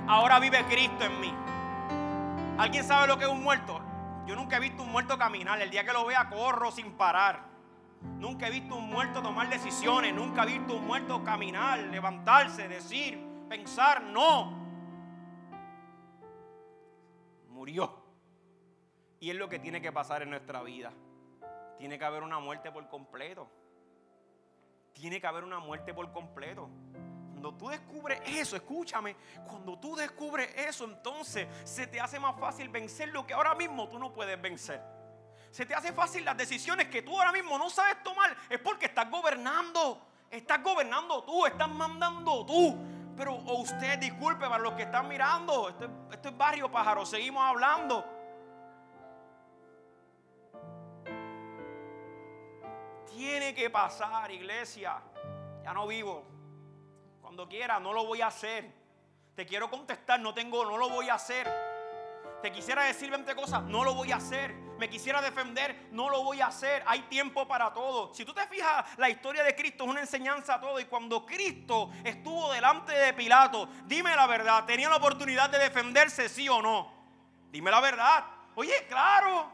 [0.08, 1.34] ahora vive Cristo en mí.
[2.58, 3.82] ¿Alguien sabe lo que es un muerto?
[4.26, 5.62] Yo nunca he visto un muerto caminar.
[5.62, 7.46] El día que lo vea, corro sin parar.
[8.02, 10.14] Nunca he visto un muerto tomar decisiones.
[10.14, 14.04] Nunca he visto un muerto caminar, levantarse, decir, pensar.
[14.04, 14.66] No.
[17.50, 18.04] Murió.
[19.20, 20.92] Y es lo que tiene que pasar en nuestra vida.
[21.78, 23.48] Tiene que haber una muerte por completo.
[24.94, 26.70] Tiene que haber una muerte por completo.
[27.38, 29.16] Cuando tú descubres eso, escúchame,
[29.48, 33.88] cuando tú descubres eso, entonces se te hace más fácil vencer lo que ahora mismo
[33.88, 34.82] tú no puedes vencer.
[35.52, 38.36] Se te hace fácil las decisiones que tú ahora mismo no sabes tomar.
[38.50, 40.02] Es porque estás gobernando.
[40.32, 42.76] Estás gobernando tú, estás mandando tú.
[43.16, 48.04] Pero usted, disculpe para los que están mirando, esto, esto es barrio pájaro, seguimos hablando.
[53.16, 55.00] Tiene que pasar, iglesia.
[55.64, 56.37] Ya no vivo
[57.46, 58.72] quiera, no lo voy a hacer.
[59.36, 61.48] Te quiero contestar, no tengo, no lo voy a hacer.
[62.42, 64.54] Te quisiera decir 20 cosas, no lo voy a hacer.
[64.80, 66.84] Me quisiera defender, no lo voy a hacer.
[66.86, 68.14] Hay tiempo para todo.
[68.14, 70.80] Si tú te fijas, la historia de Cristo es una enseñanza a todo.
[70.80, 76.30] Y cuando Cristo estuvo delante de Pilato, dime la verdad, ¿tenía la oportunidad de defenderse,
[76.30, 76.94] sí o no?
[77.52, 78.24] Dime la verdad.
[78.56, 79.52] Oye, claro.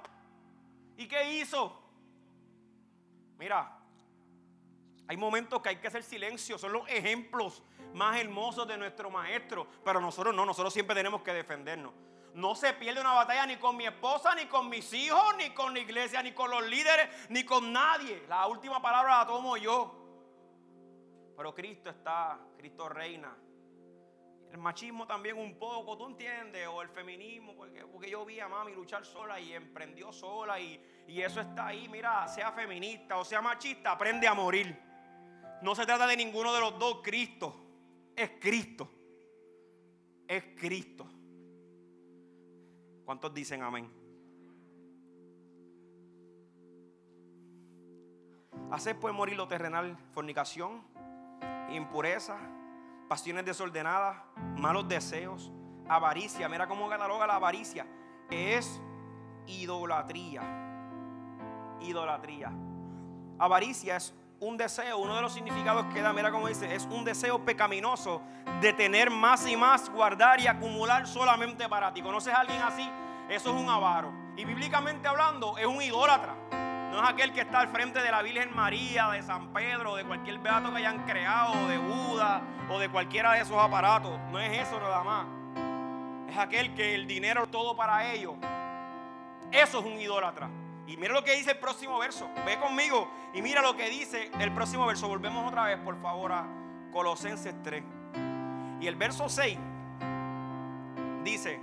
[0.97, 1.81] ¿Y qué hizo?
[3.37, 3.79] Mira,
[5.07, 9.67] hay momentos que hay que hacer silencio, son los ejemplos más hermosos de nuestro maestro.
[9.83, 11.93] Pero nosotros no, nosotros siempre tenemos que defendernos.
[12.33, 15.73] No se pierde una batalla ni con mi esposa, ni con mis hijos, ni con
[15.73, 18.25] la iglesia, ni con los líderes, ni con nadie.
[18.27, 19.99] La última palabra la tomo yo.
[21.37, 23.35] Pero Cristo está, Cristo reina.
[24.51, 26.67] El machismo también un poco, ¿tú entiendes?
[26.67, 31.03] O el feminismo, porque, porque yo vi a mami luchar sola y emprendió sola y,
[31.07, 31.87] y eso está ahí.
[31.87, 34.79] Mira, sea feminista o sea machista, aprende a morir.
[35.61, 37.62] No se trata de ninguno de los dos, Cristo.
[38.15, 38.89] Es Cristo.
[40.27, 41.05] Es Cristo.
[43.05, 43.89] ¿Cuántos dicen amén?
[48.71, 50.81] Hacer pues morir lo terrenal, fornicación,
[51.69, 52.39] impureza,
[53.07, 54.23] pasiones desordenadas,
[54.57, 55.51] malos deseos,
[55.87, 56.49] avaricia.
[56.49, 57.85] Mira cómo cataloga la avaricia.
[58.31, 58.81] Es
[59.47, 60.41] idolatría.
[61.81, 62.51] Idolatría.
[63.37, 67.05] Avaricia es un deseo, uno de los significados que da, mira cómo dice, es un
[67.05, 68.21] deseo pecaminoso
[68.61, 72.01] de tener más y más, guardar y acumular solamente para ti.
[72.01, 72.89] ¿Conoces a alguien así?
[73.29, 74.11] Eso es un avaro.
[74.35, 76.35] Y bíblicamente hablando, es un idólatra.
[76.91, 80.03] No es aquel que está al frente de la Virgen María, de San Pedro, de
[80.03, 84.19] cualquier beato que hayan creado, de Buda o de cualquiera de esos aparatos.
[84.29, 85.25] No es eso nada más.
[86.29, 88.35] Es aquel que el dinero es todo para ellos.
[89.51, 90.49] Eso es un idólatra.
[90.85, 92.29] Y mira lo que dice el próximo verso.
[92.45, 95.07] Ve conmigo y mira lo que dice el próximo verso.
[95.07, 96.45] Volvemos otra vez, por favor, a
[96.91, 97.83] Colosenses 3.
[98.81, 99.57] Y el verso 6
[101.23, 101.59] dice,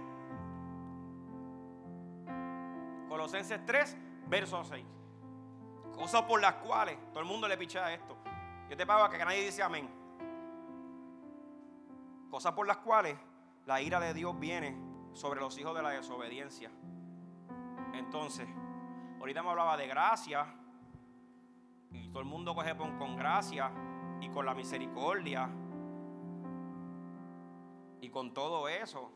[3.08, 3.96] Colosenses 3,
[4.28, 4.84] verso 6.
[5.94, 8.16] Cosas por las cuales todo el mundo le pichea esto.
[8.70, 9.88] Yo te pago a que nadie dice amén.
[12.30, 13.18] Cosas por las cuales
[13.66, 14.76] la ira de Dios viene
[15.12, 16.70] sobre los hijos de la desobediencia.
[17.92, 18.48] Entonces,
[19.20, 20.46] ahorita me hablaba de gracia.
[21.92, 23.70] Y todo el mundo coge con gracia
[24.20, 25.48] y con la misericordia.
[28.00, 29.12] Y con todo eso.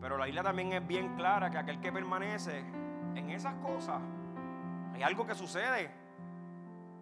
[0.00, 2.60] Pero la isla también es bien clara que aquel que permanece
[3.14, 4.00] en esas cosas
[4.94, 5.90] hay algo que sucede.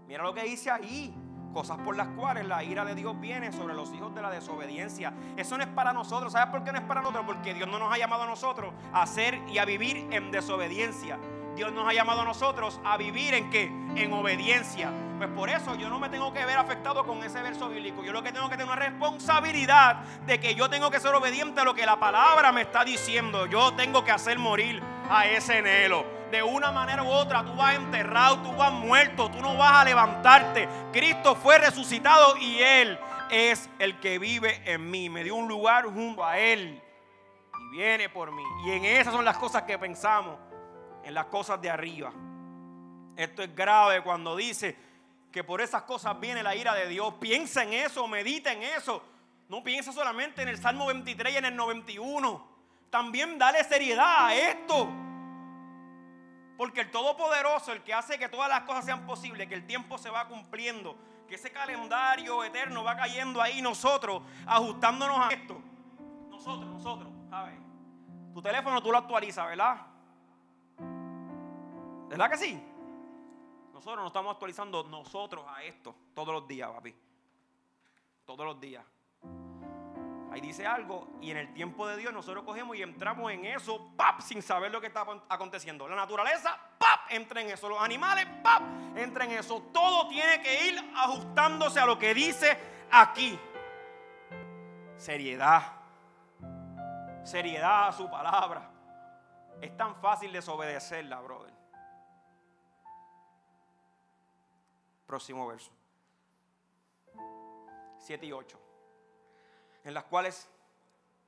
[0.07, 1.15] Mira lo que dice ahí.
[1.53, 5.15] Cosas por las cuales la ira de Dios viene sobre los hijos de la desobediencia.
[5.37, 6.33] Eso no es para nosotros.
[6.33, 7.25] ¿Sabes por qué no es para nosotros?
[7.27, 11.19] Porque Dios no nos ha llamado a nosotros a hacer y a vivir en desobediencia.
[11.59, 13.65] Dios nos ha llamado a nosotros a vivir en qué?
[13.97, 14.93] En obediencia.
[15.19, 18.05] Pues por eso yo no me tengo que ver afectado con ese verso bíblico.
[18.05, 21.61] Yo lo que tengo que tener una responsabilidad de que yo tengo que ser obediente
[21.61, 23.47] a lo que la palabra me está diciendo.
[23.47, 27.75] Yo tengo que hacer morir a ese anhelo de una manera u otra tú vas
[27.75, 30.69] enterrado, tú vas muerto, tú no vas a levantarte.
[30.93, 32.97] Cristo fue resucitado y Él
[33.33, 35.11] es el que vive en mí.
[35.11, 36.81] Me dio un lugar junto a Él
[37.61, 38.45] y viene por mí.
[38.65, 40.37] Y en esas son las cosas que pensamos,
[41.05, 42.13] en las cosas de arriba.
[43.17, 44.77] Esto es grave cuando dice
[45.33, 47.15] que por esas cosas viene la ira de Dios.
[47.21, 49.03] Piensa en eso, medita en eso.
[49.49, 52.49] No piensa solamente en el Salmo 23 y en el 91.
[52.91, 54.89] También dale seriedad a esto.
[56.57, 59.97] Porque el Todopoderoso, el que hace que todas las cosas sean posibles, que el tiempo
[59.97, 60.97] se va cumpliendo,
[61.29, 65.61] que ese calendario eterno va cayendo ahí, nosotros ajustándonos a esto.
[66.31, 67.55] Nosotros, nosotros, ¿sabes?
[68.35, 69.87] Tu teléfono tú lo actualizas, ¿verdad?
[72.09, 72.63] ¿Verdad que sí?
[73.73, 76.95] Nosotros nos estamos actualizando nosotros a esto todos los días, papi.
[78.25, 78.85] Todos los días.
[80.31, 83.93] Ahí dice algo y en el tiempo de Dios nosotros cogemos y entramos en eso,
[83.97, 84.21] ¡pap!
[84.21, 85.89] sin saber lo que está aconteciendo.
[85.89, 87.11] La naturaleza, ¡pap!
[87.11, 87.69] entra en eso.
[87.69, 88.63] Los animales, ¡pap!
[88.97, 89.63] entra en eso.
[89.73, 92.59] Todo tiene que ir ajustándose a lo que dice
[92.91, 93.39] aquí.
[94.97, 95.63] Seriedad.
[97.23, 98.71] Seriedad a su palabra.
[99.61, 101.58] Es tan fácil desobedecerla, brother.
[105.09, 105.73] Próximo verso.
[107.99, 108.69] 7 y 8
[109.89, 110.51] en las cuales,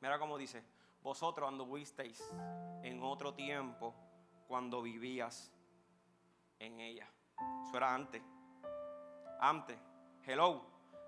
[0.01, 0.63] mira cómo dice,
[1.03, 2.23] vosotros anduvisteis
[2.83, 3.95] en otro tiempo
[4.47, 5.51] cuando vivías
[6.59, 7.09] en ella.
[7.67, 8.23] Eso era antes.
[9.41, 9.79] Antes.
[10.27, 10.67] Hello.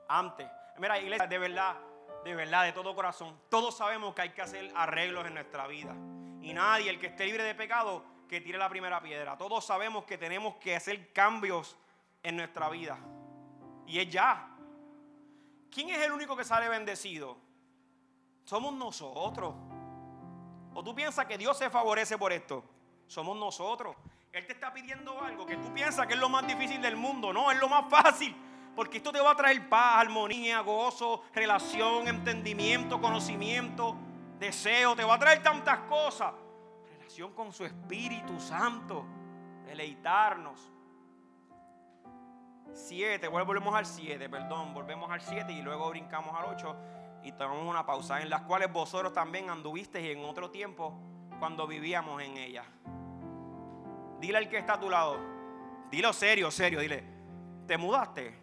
[0.09, 0.49] Antes.
[0.79, 1.77] Mira, iglesia, de verdad,
[2.25, 3.39] de verdad, de todo corazón.
[3.51, 5.93] Todos sabemos que hay que hacer arreglos en nuestra vida.
[6.41, 9.37] Y nadie, el que esté libre de pecado, que tire la primera piedra.
[9.37, 11.77] Todos sabemos que tenemos que hacer cambios
[12.23, 12.99] en nuestra vida.
[13.87, 14.49] Y es ya.
[15.71, 17.37] ¿Quién es el único que sale bendecido?
[18.45, 19.55] Somos nosotros.
[20.75, 22.65] ¿O tú piensas que Dios se favorece por esto?
[23.07, 23.97] Somos nosotros.
[24.33, 27.33] Él te está pidiendo algo que tú piensas que es lo más difícil del mundo.
[27.33, 28.35] No, es lo más fácil.
[28.75, 33.95] Porque esto te va a traer paz, armonía, gozo, relación, entendimiento, conocimiento,
[34.39, 34.97] deseo.
[34.97, 36.33] Te va a traer tantas cosas.
[36.91, 39.05] Relación con su Espíritu Santo.
[39.67, 40.73] Deleitarnos.
[42.73, 46.75] Siete, volvemos al siete, perdón, volvemos al siete y luego brincamos al ocho
[47.23, 50.99] y tomamos una pausa, en las cuales vosotros también anduvisteis en otro tiempo
[51.39, 52.65] cuando vivíamos en ella.
[54.21, 55.19] Dile al que está a tu lado,
[55.91, 57.05] dilo serio, serio, dile,
[57.67, 58.39] ¿te mudaste?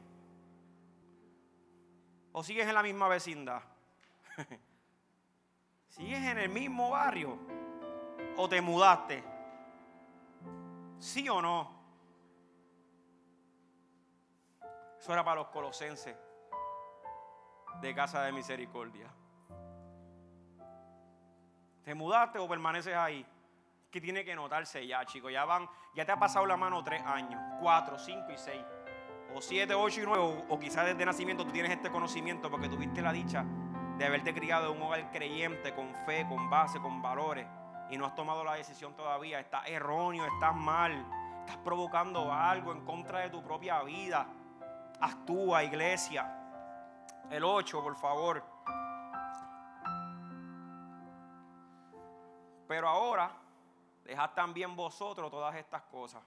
[2.32, 3.64] ¿O sigues en la misma vecindad?
[5.90, 7.38] ¿Sigues en el mismo barrio?
[8.38, 9.24] ¿O te mudaste?
[11.00, 11.79] ¿Sí o no?
[15.00, 16.16] Eso era para los colosenses
[17.82, 19.08] de Casa de Misericordia.
[21.84, 23.26] ¿Te mudaste o permaneces ahí?
[23.90, 25.32] Que tiene que notarse ya, chicos.
[25.32, 28.62] Ya van, ya te ha pasado la mano tres años, cuatro, cinco y seis,
[29.34, 33.02] o siete, ocho y nueve, o, quizás desde nacimiento tú tienes este conocimiento porque tuviste
[33.02, 33.46] la dicha
[33.98, 37.48] de haberte criado en un hogar creyente, con fe, con base, con valores,
[37.90, 39.40] y no has tomado la decisión todavía.
[39.40, 41.06] Estás erróneo, estás mal,
[41.40, 44.28] estás provocando algo en contra de tu propia vida.
[45.02, 46.36] Actúa, iglesia.
[47.30, 48.44] El 8, por favor.
[52.68, 53.32] Pero ahora,
[54.04, 56.24] dejad también vosotros todas estas cosas.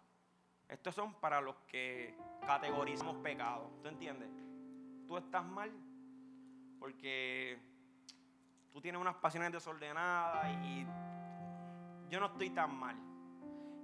[0.69, 2.17] Estos son para los que
[2.47, 3.71] categorizamos pecado.
[3.83, 4.29] ¿Tú entiendes?
[5.07, 5.71] Tú estás mal
[6.79, 7.61] porque
[8.71, 10.87] tú tienes unas pasiones desordenadas y
[12.09, 12.97] yo no estoy tan mal.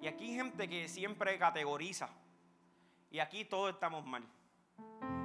[0.01, 2.09] Y aquí hay gente que siempre categoriza.
[3.11, 4.25] Y aquí todos estamos mal.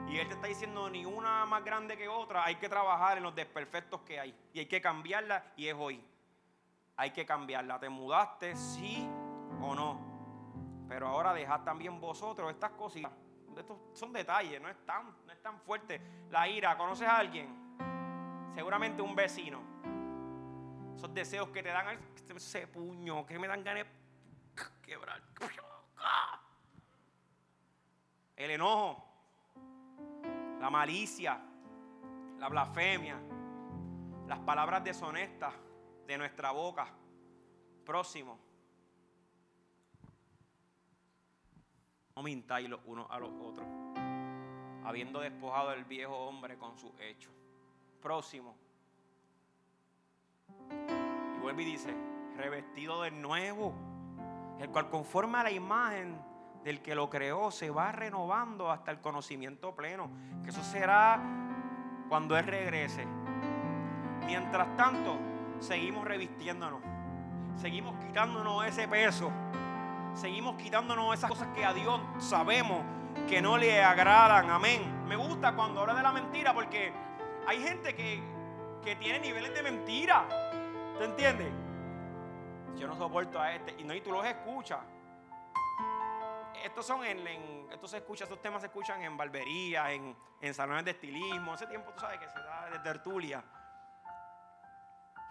[0.08, 2.46] Y Él te está diciendo ni una más grande que otra.
[2.46, 4.36] Hay que trabajar en los desperfectos que hay.
[4.54, 6.04] Y hay que cambiarla y es hoy.
[6.98, 7.80] Hay que cambiarla.
[7.80, 8.56] ¿Te mudaste?
[8.56, 9.10] Sí
[9.60, 10.86] o no.
[10.88, 13.12] Pero ahora dejad también vosotros estas cositas.
[13.58, 16.00] Estos son detalles, no es tan, no es tan fuerte.
[16.30, 17.76] La ira, ¿conoces a alguien?
[18.54, 19.62] Seguramente un vecino.
[20.96, 22.00] Esos deseos que te dan
[22.36, 25.22] ese puño, que me dan ganas de quebrar.
[28.36, 29.13] El enojo
[30.64, 31.38] la malicia,
[32.40, 33.20] la blasfemia,
[34.28, 35.54] las palabras deshonestas
[36.08, 36.88] de nuestra boca.
[37.86, 38.40] Próximo.
[42.16, 43.68] No mintáis los unos a los otros,
[44.86, 47.34] habiendo despojado el viejo hombre con sus hechos.
[48.02, 48.56] Próximo.
[51.36, 51.94] Y vuelve y dice,
[52.38, 53.74] revestido de nuevo,
[54.62, 56.18] el cual conforma la imagen
[56.64, 60.10] del que lo creó se va renovando hasta el conocimiento pleno.
[60.44, 61.20] Que eso será
[62.10, 63.06] cuando Él regrese.
[64.26, 65.18] Mientras tanto,
[65.60, 66.82] seguimos revistiéndonos.
[67.56, 69.32] Seguimos quitándonos ese peso.
[70.14, 72.82] Seguimos quitándonos esas cosas que a Dios sabemos
[73.28, 74.50] que no le agradan.
[74.50, 75.06] Amén.
[75.08, 76.94] Me gusta cuando habla de la mentira porque
[77.46, 78.22] hay gente que,
[78.84, 80.26] que tiene niveles de mentira.
[80.98, 81.52] ¿Te entiendes?
[82.78, 83.76] Yo no soporto a este.
[83.80, 84.80] Y no, y tú los escuchas
[86.64, 90.86] estos son en, esto se escucha, estos temas se escuchan en barbería, en, en salones
[90.86, 91.54] de estilismo.
[91.56, 93.44] Ese tiempo tú sabes que se da de tertulia.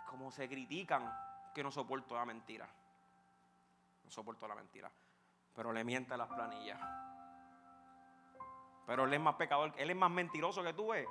[0.07, 1.13] Como se critican
[1.55, 2.69] que no soporto la mentira.
[4.05, 4.91] No soporto la mentira.
[5.55, 6.81] Pero le miente las planillas.
[8.87, 11.07] Pero él es más pecador, él es más mentiroso que tú ves.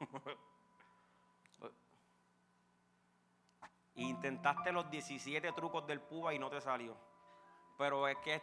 [3.94, 6.96] Intentaste los 17 trucos del puba y no te salió.
[7.76, 8.42] Pero es que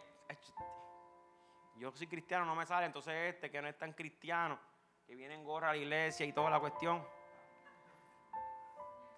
[1.80, 4.60] yo soy cristiano, no me sale, entonces este que no es tan cristiano,
[5.08, 7.02] que viene en gorra a la iglesia y toda la cuestión.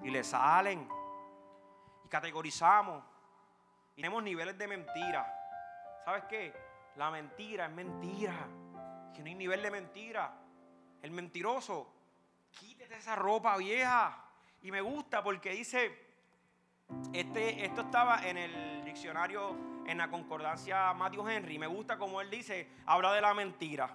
[0.02, 0.88] Y le salen.
[2.06, 3.04] Y categorizamos.
[3.94, 5.26] Y tenemos niveles de mentira.
[6.06, 6.54] ¿Sabes qué?
[6.98, 8.48] La mentira es mentira.
[9.12, 10.32] Que no hay nivel de mentira.
[11.02, 11.92] El mentiroso,
[12.52, 14.24] quítete esa ropa vieja.
[14.62, 16.14] Y me gusta porque dice,
[17.12, 21.58] este, esto estaba en el diccionario en la concordancia Matthew Henry.
[21.60, 23.90] Me gusta como él dice, habla de la mentira.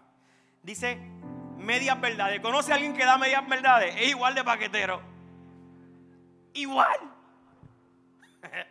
[0.63, 0.99] Dice
[1.57, 2.41] medias verdades.
[2.41, 3.95] ¿Conoce a alguien que da medias verdades?
[3.97, 5.01] Es igual de paquetero.
[6.55, 6.99] Igual.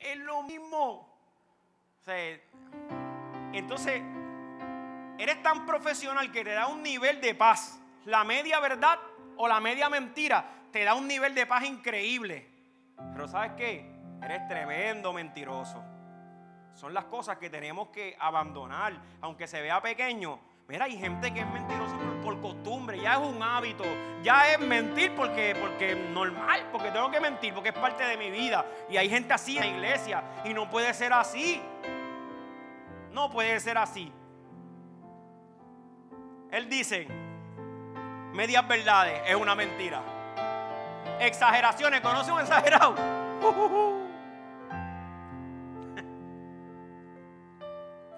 [0.00, 1.12] es lo mismo.
[3.52, 4.02] entonces,
[5.18, 7.80] eres tan profesional que te da un nivel de paz.
[8.04, 8.98] La media verdad
[9.36, 12.48] o la media mentira te da un nivel de paz increíble.
[13.12, 13.90] Pero ¿sabes qué?
[14.22, 15.82] Eres tremendo mentiroso.
[16.76, 20.38] Son las cosas que tenemos que abandonar, aunque se vea pequeño.
[20.68, 23.84] Mira, hay gente que es mentirosa por, costumbre, ya es un hábito,
[24.22, 28.30] ya es mentir porque, porque normal, porque tengo que mentir, porque es parte de mi
[28.30, 28.66] vida.
[28.90, 31.62] Y hay gente así en la iglesia y no puede ser así.
[33.10, 34.12] No puede ser así.
[36.50, 37.06] Él dice,
[38.34, 40.02] medias verdades es una mentira.
[41.20, 42.94] Exageraciones, ¿conoce un exagerado?
[43.36, 44.05] Uh, uh, uh.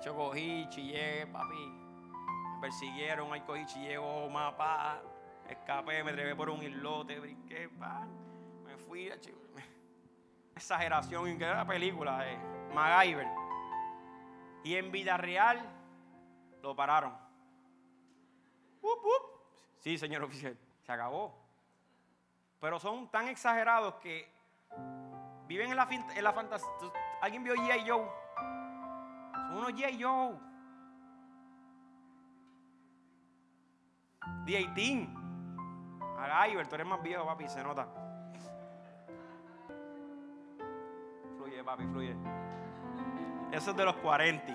[0.08, 1.66] Yo cogí, chillé, papi.
[2.54, 5.02] Me persiguieron, ahí cogí, chillé, oh, mapa.
[5.46, 8.06] Escapé, me trevé por un islote, brinqué, pa.
[8.64, 9.12] Me fui,
[10.56, 12.38] exageración, increíble la película de
[12.74, 13.26] MacGyver.
[14.64, 15.60] Y en vida real
[16.62, 17.14] lo pararon.
[19.80, 21.38] Sí, señor oficial, se acabó.
[22.62, 24.26] Pero son tan exagerados que
[25.46, 26.66] viven en la, en la fantasía.
[27.20, 27.86] ¿Alguien vio G.I.
[27.86, 28.08] Joe?
[29.48, 30.02] Son unos G.I.
[30.02, 30.36] Joe.
[34.44, 35.08] D18.
[36.50, 37.88] Iver, tú eres más viejo, papi, se nota.
[41.36, 42.16] Fluye, papi, fluye.
[43.52, 44.52] Eso es de los 40.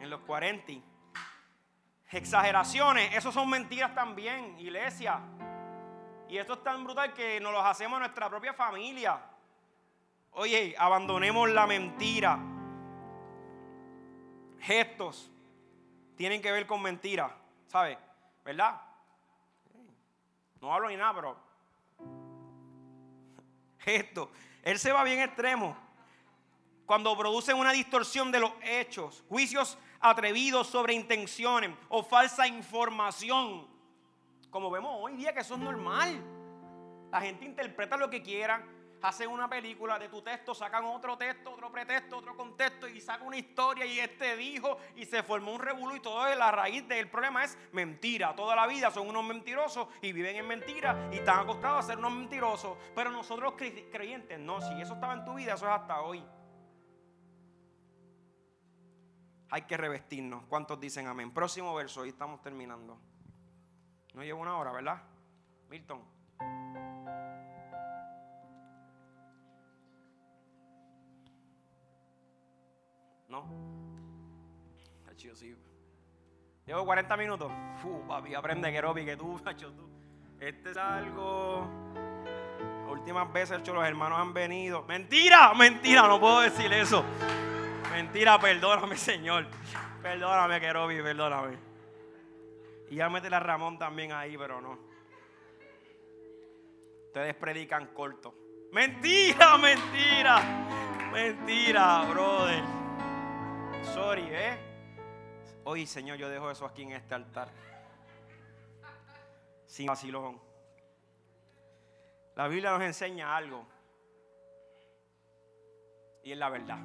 [0.00, 0.72] En los 40.
[2.10, 5.20] Exageraciones, eso son mentiras también, iglesia.
[6.28, 9.18] Y esto es tan brutal que nos lo hacemos a nuestra propia familia.
[10.32, 12.38] Oye, abandonemos la mentira.
[14.66, 15.30] Gestos
[16.16, 17.32] tienen que ver con mentira,
[17.68, 17.96] ¿sabes?
[18.44, 18.80] ¿Verdad?
[20.60, 21.36] No hablo ni nada, pero
[23.78, 24.28] gestos.
[24.64, 25.76] Él se va bien extremo.
[26.84, 33.68] Cuando producen una distorsión de los hechos, juicios atrevidos sobre intenciones o falsa información.
[34.50, 36.20] Como vemos hoy día que eso es normal.
[37.12, 38.64] La gente interpreta lo que quiera,
[39.02, 43.26] hacen una película de tu texto, sacan otro texto, otro pretexto, otro contexto y sacan
[43.26, 46.86] una historia y este dijo y se formó un revuelo y todo es la raíz
[46.88, 48.34] del problema es mentira.
[48.34, 51.98] Toda la vida son unos mentirosos y viven en mentira y están acostados a ser
[51.98, 52.76] unos mentirosos.
[52.94, 56.24] Pero nosotros creyentes, no, si eso estaba en tu vida, eso es hasta hoy.
[59.50, 60.44] Hay que revestirnos.
[60.46, 61.32] ¿Cuántos dicen amén?
[61.32, 62.98] Próximo verso, y estamos terminando.
[64.14, 65.02] No llevo una hora, ¿verdad?
[65.68, 66.02] Milton.
[73.28, 73.66] ¿No?
[75.34, 75.56] Sí.
[76.64, 77.52] Llevo 40 minutos.
[77.84, 79.88] Uf, papi, aprende que que tú, macho, tú.
[80.40, 81.66] Este es algo.
[82.88, 84.82] últimas veces, los hermanos han venido.
[84.84, 87.04] Mentira, mentira, no puedo decir eso.
[87.90, 89.46] Mentira, perdóname, Señor.
[90.02, 91.58] Perdóname, Kerobi, perdóname.
[92.90, 94.78] Y ya mete a Ramón también ahí, pero no.
[97.06, 98.34] Ustedes predican corto.
[98.72, 100.42] Mentira, mentira.
[101.12, 102.85] Mentira, brother.
[103.94, 104.58] Sorry, ¿eh?
[105.64, 107.48] Hoy, Señor, yo dejo eso aquí en este altar.
[109.66, 110.40] Sin vacilón.
[112.36, 113.66] La Biblia nos enseña algo.
[116.22, 116.78] Y es la verdad.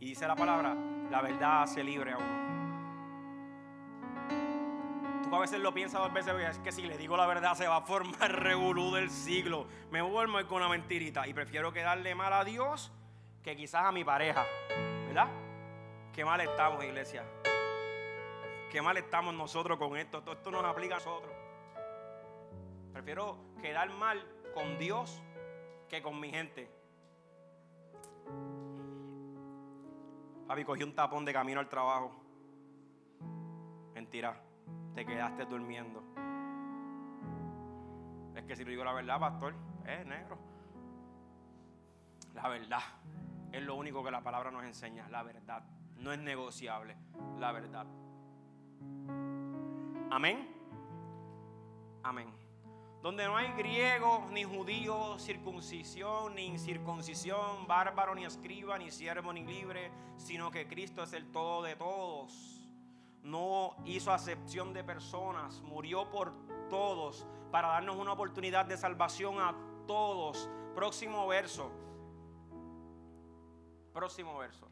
[0.00, 0.74] Y dice la palabra,
[1.10, 2.44] la verdad hace libre a uno.
[5.28, 7.66] Tú a veces lo piensas dos veces, es que si le digo la verdad se
[7.66, 9.66] va a formar revolú del siglo.
[9.90, 12.92] Me vuelvo con una mentirita y prefiero quedarle mal a Dios
[13.42, 14.44] que quizás a mi pareja.
[15.06, 15.28] ¿Verdad?
[16.14, 17.24] Qué mal estamos, iglesia.
[18.70, 20.22] Qué mal estamos nosotros con esto.
[20.22, 21.32] Todo esto nos aplica a nosotros.
[22.92, 25.20] Prefiero quedar mal con Dios
[25.88, 26.70] que con mi gente.
[30.46, 32.14] Papi, cogí un tapón de camino al trabajo.
[33.92, 34.40] Mentira,
[34.94, 36.00] te quedaste durmiendo.
[38.36, 39.52] Es que si lo digo la verdad, pastor,
[39.84, 40.38] es negro.
[42.34, 42.82] La verdad
[43.50, 45.64] es lo único que la palabra nos enseña, la verdad.
[45.98, 46.96] No es negociable,
[47.38, 47.86] la verdad.
[50.10, 50.48] Amén.
[52.02, 52.44] Amén
[53.04, 59.44] donde no hay griego, ni judío, circuncisión, ni incircuncisión, bárbaro, ni escriba, ni siervo, ni
[59.44, 62.66] libre, sino que Cristo es el todo de todos.
[63.22, 66.32] No hizo acepción de personas, murió por
[66.70, 69.54] todos para darnos una oportunidad de salvación a
[69.86, 70.48] todos.
[70.74, 71.70] Próximo verso.
[73.92, 74.66] Próximo verso.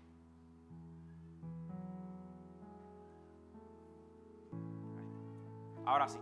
[5.85, 6.19] Ahora sí.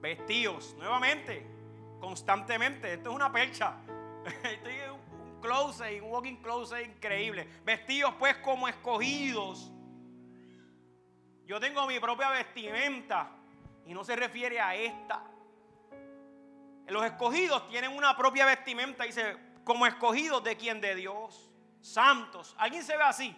[0.00, 1.46] Vestidos, nuevamente,
[2.00, 2.92] constantemente.
[2.94, 3.74] Esto es una percha.
[4.44, 7.48] Esto es un closet, un walking closet increíble.
[7.64, 9.72] Vestidos pues como escogidos.
[11.44, 13.30] Yo tengo mi propia vestimenta
[13.86, 15.24] y no se refiere a esta.
[16.86, 21.50] Los escogidos tienen una propia vestimenta, dice, como escogidos de quien de Dios,
[21.80, 22.54] santos.
[22.58, 23.36] ¿Alguien se ve así?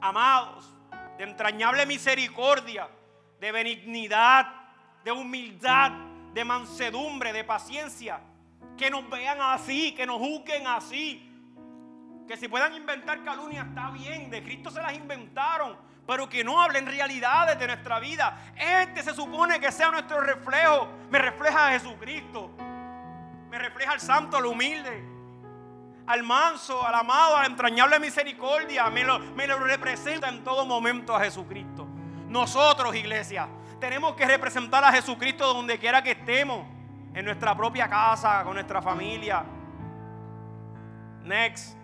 [0.00, 0.70] Amados,
[1.16, 2.88] de entrañable misericordia
[3.44, 4.46] de benignidad,
[5.04, 5.92] de humildad,
[6.32, 8.18] de mansedumbre, de paciencia.
[8.74, 11.30] Que nos vean así, que nos juzguen así.
[12.26, 15.76] Que si puedan inventar calumnias está bien, de Cristo se las inventaron,
[16.06, 18.54] pero que no hablen realidades de nuestra vida.
[18.56, 20.88] Este se supone que sea nuestro reflejo.
[21.10, 22.50] Me refleja a Jesucristo.
[23.50, 25.04] Me refleja al santo, al humilde,
[26.06, 28.88] al manso, al amado, al entrañable misericordia.
[28.88, 31.83] Me lo, me lo representa en todo momento a Jesucristo.
[32.34, 36.66] Nosotros, iglesia, tenemos que representar a Jesucristo donde quiera que estemos.
[37.14, 39.44] En nuestra propia casa, con nuestra familia.
[41.22, 41.76] Next.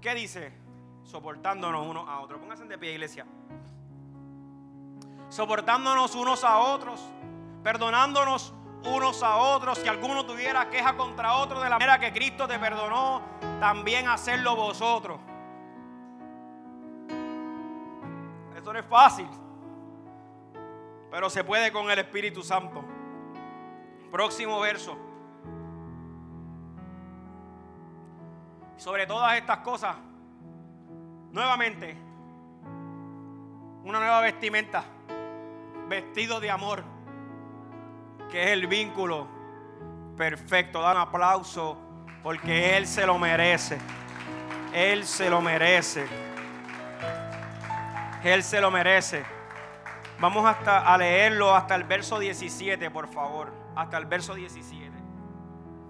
[0.00, 0.52] ¿Qué dice?
[1.04, 2.40] Soportándonos unos a otros.
[2.40, 3.24] Pónganse de pie, iglesia.
[5.28, 7.00] Soportándonos unos a otros,
[7.62, 8.52] perdonándonos
[8.84, 9.78] unos a otros.
[9.78, 13.22] Si alguno tuviera queja contra otro de la manera que Cristo te perdonó,
[13.60, 15.20] también hacerlo vosotros.
[18.56, 19.28] Esto no es fácil,
[21.10, 22.84] pero se puede con el Espíritu Santo.
[24.10, 24.96] Próximo verso.
[28.76, 29.96] Sobre todas estas cosas,
[31.30, 31.96] nuevamente,
[33.84, 34.84] una nueva vestimenta,
[35.88, 36.84] vestido de amor
[38.32, 39.28] que es el vínculo
[40.16, 40.80] perfecto.
[40.80, 41.76] Da un aplauso
[42.22, 43.78] porque Él se lo merece.
[44.72, 46.06] Él se lo merece.
[48.24, 49.22] Él se lo merece.
[50.18, 53.52] Vamos hasta a leerlo hasta el verso 17, por favor.
[53.76, 54.90] Hasta el verso 17.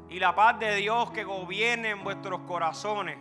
[0.09, 3.18] Y la paz de Dios que gobierne en vuestros corazones,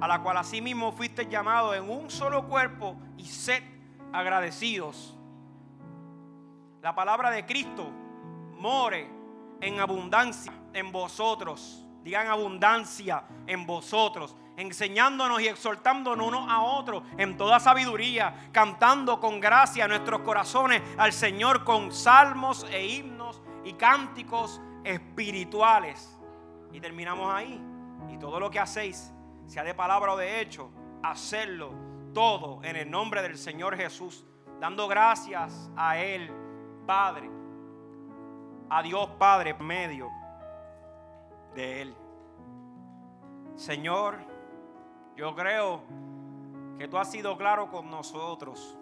[0.00, 3.62] a la cual asimismo fuiste llamados en un solo cuerpo y sed
[4.12, 5.16] agradecidos.
[6.82, 8.03] La palabra de Cristo
[8.64, 9.06] more
[9.60, 11.86] en abundancia en vosotros.
[12.02, 19.38] Digan abundancia en vosotros, enseñándonos y exhortándonos unos a otros en toda sabiduría, cantando con
[19.38, 26.18] gracia nuestros corazones al Señor con salmos e himnos y cánticos espirituales.
[26.72, 27.62] Y terminamos ahí.
[28.10, 29.12] Y todo lo que hacéis,
[29.46, 30.70] sea de palabra o de hecho,
[31.02, 31.74] hacerlo
[32.14, 34.24] todo en el nombre del Señor Jesús,
[34.58, 36.32] dando gracias a Él,
[36.86, 37.33] Padre
[38.70, 40.10] a Dios Padre medio
[41.54, 41.96] de Él.
[43.56, 44.18] Señor,
[45.16, 45.82] yo creo
[46.78, 48.76] que tú has sido claro con nosotros,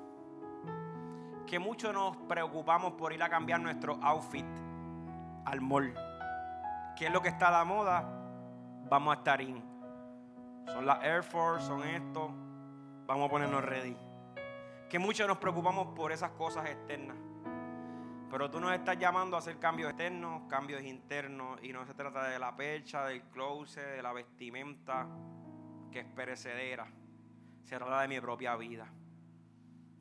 [1.47, 4.47] que mucho nos preocupamos por ir a cambiar nuestro outfit
[5.45, 5.95] al mall.
[6.97, 8.05] ¿Qué es lo que está a la moda?
[8.89, 9.63] Vamos a estar in.
[10.67, 12.31] Son las Air Force, son esto.
[13.07, 13.97] Vamos a ponernos ready.
[14.89, 17.17] Que mucho nos preocupamos por esas cosas externas.
[18.33, 22.31] Pero tú nos estás llamando a hacer cambios externos, cambios internos, y no se trata
[22.31, 25.07] de la percha, del closet, de la vestimenta
[25.91, 26.91] que es perecedera.
[27.63, 28.91] Se trata de mi propia vida.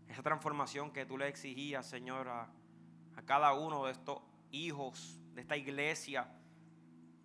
[0.07, 2.43] Esa transformación que tú le exigías, Señor, a,
[3.17, 4.21] a cada uno de estos
[4.51, 6.33] hijos de esta iglesia.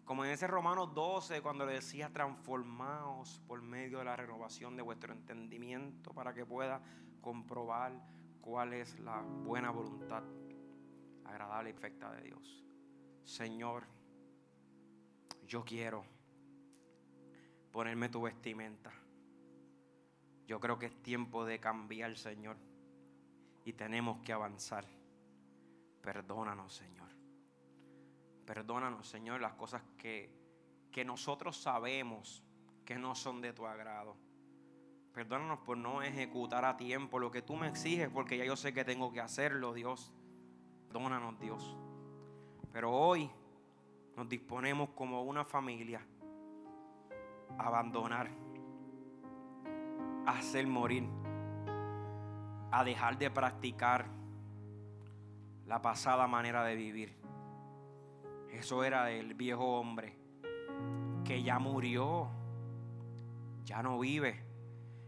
[0.04, 4.82] Como en ese Romanos 12, cuando le decía, transformaos por medio de la renovación de
[4.82, 6.80] vuestro entendimiento para que pueda
[7.20, 7.92] comprobar
[8.40, 10.24] cuál es la buena voluntad
[11.28, 12.64] agradable y perfecta de Dios.
[13.24, 13.84] Señor,
[15.46, 16.04] yo quiero
[17.72, 18.92] ponerme tu vestimenta.
[20.46, 22.56] Yo creo que es tiempo de cambiar, Señor.
[23.64, 24.86] Y tenemos que avanzar.
[26.00, 27.08] Perdónanos, Señor.
[28.46, 30.30] Perdónanos, Señor, las cosas que,
[30.92, 32.44] que nosotros sabemos
[32.84, 34.16] que no son de tu agrado.
[35.12, 38.72] Perdónanos por no ejecutar a tiempo lo que tú me exiges, porque ya yo sé
[38.72, 40.12] que tengo que hacerlo, Dios.
[40.96, 41.76] Perdónanos, Dios.
[42.72, 43.30] Pero hoy
[44.16, 46.00] nos disponemos como una familia
[47.58, 48.30] a abandonar,
[50.24, 51.06] a hacer morir,
[52.70, 54.06] a dejar de practicar
[55.66, 57.14] la pasada manera de vivir.
[58.50, 60.16] Eso era el viejo hombre
[61.26, 62.30] que ya murió,
[63.64, 64.42] ya no vive.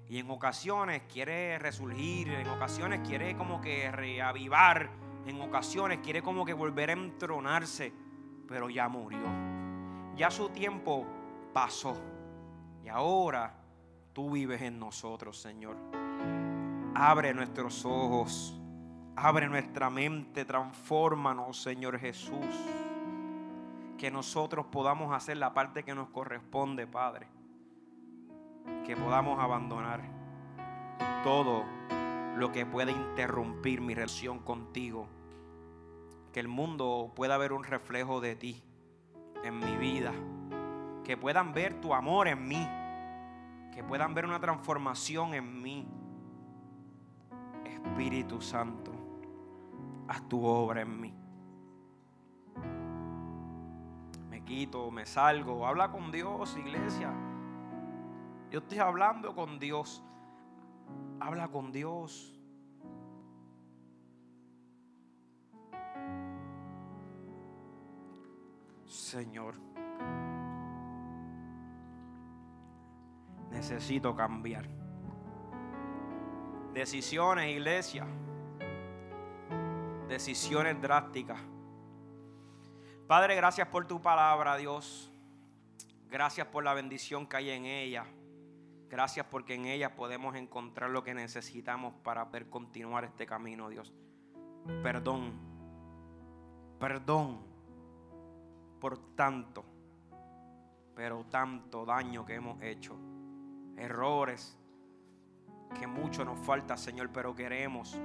[0.07, 6.45] Y en ocasiones quiere resurgir, en ocasiones quiere como que reavivar en ocasiones quiere como
[6.45, 7.93] que volver a entronarse,
[8.47, 9.21] pero ya murió.
[10.17, 11.07] Ya su tiempo
[11.53, 11.97] pasó.
[12.83, 13.55] Y ahora
[14.15, 15.77] tú vives en nosotros, Señor.
[16.95, 18.59] Abre nuestros ojos.
[19.17, 20.47] Abre nuestra mente.
[20.47, 22.47] Transfórmanos, Señor Jesús.
[23.99, 27.29] Que nosotros podamos hacer la parte que nos corresponde, Padre.
[28.87, 30.01] Que podamos abandonar
[31.23, 31.65] todo
[32.37, 35.18] lo que pueda interrumpir mi relación contigo
[36.33, 38.63] que el mundo pueda ver un reflejo de ti
[39.45, 40.13] en mi vida.
[41.05, 42.69] Que puedan ver tu amor en mí.
[43.73, 45.89] Que puedan ver una transformación en mí.
[47.65, 48.93] Espíritu Santo,
[50.09, 51.15] haz tu obra en mí.
[54.29, 55.67] Me quito, me salgo.
[55.67, 57.13] Habla con Dios, iglesia.
[58.51, 60.03] Yo estoy hablando con Dios.
[61.21, 62.38] Habla con Dios.
[68.89, 69.55] Señor,
[73.51, 74.67] necesito cambiar.
[76.73, 78.07] Decisiones, iglesia.
[80.09, 81.39] Decisiones drásticas.
[83.07, 85.13] Padre, gracias por tu palabra, Dios.
[86.09, 88.07] Gracias por la bendición que hay en ella.
[88.89, 93.93] Gracias porque en ellas podemos encontrar lo que necesitamos para poder continuar este camino, Dios.
[94.83, 95.33] Perdón,
[96.79, 97.48] perdón
[98.79, 99.65] por tanto,
[100.95, 102.97] pero tanto daño que hemos hecho.
[103.77, 104.59] Errores
[105.79, 107.99] que mucho nos falta, Señor, pero queremos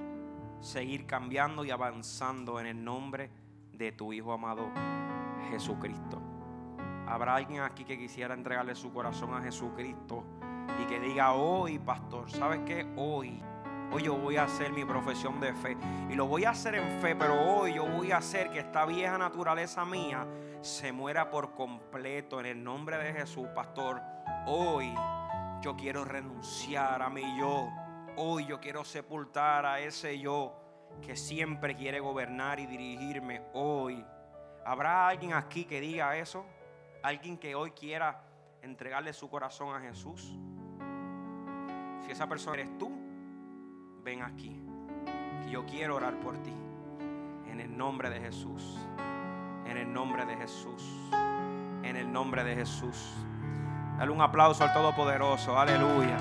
[0.59, 3.29] seguir cambiando y avanzando en el nombre
[3.71, 4.69] de tu Hijo amado
[5.49, 6.21] Jesucristo.
[7.07, 10.23] Habrá alguien aquí que quisiera entregarle su corazón a Jesucristo
[10.81, 12.87] y que diga hoy, pastor, ¿sabes qué?
[12.95, 13.41] Hoy,
[13.91, 15.77] hoy yo voy a hacer mi profesión de fe.
[16.09, 18.85] Y lo voy a hacer en fe, pero hoy yo voy a hacer que esta
[18.85, 20.25] vieja naturaleza mía
[20.63, 24.01] se muera por completo en el nombre de Jesús, pastor.
[24.45, 24.95] Hoy
[25.61, 27.69] yo quiero renunciar a mi yo.
[28.15, 30.55] Hoy yo quiero sepultar a ese yo
[31.01, 33.41] que siempre quiere gobernar y dirigirme.
[33.51, 34.05] Hoy,
[34.65, 36.45] ¿habrá alguien aquí que diga eso?
[37.01, 38.23] ¿Alguien que hoy quiera
[38.61, 40.33] entregarle su corazón a Jesús?
[42.05, 42.89] Si esa persona eres tú,
[44.01, 44.61] ven aquí.
[45.49, 46.55] Yo quiero orar por ti.
[47.49, 48.79] En el nombre de Jesús.
[49.65, 51.09] En el nombre de Jesús.
[51.83, 53.13] En el nombre de Jesús.
[53.97, 55.57] Dale un aplauso al Todopoderoso.
[55.57, 56.17] Aleluya.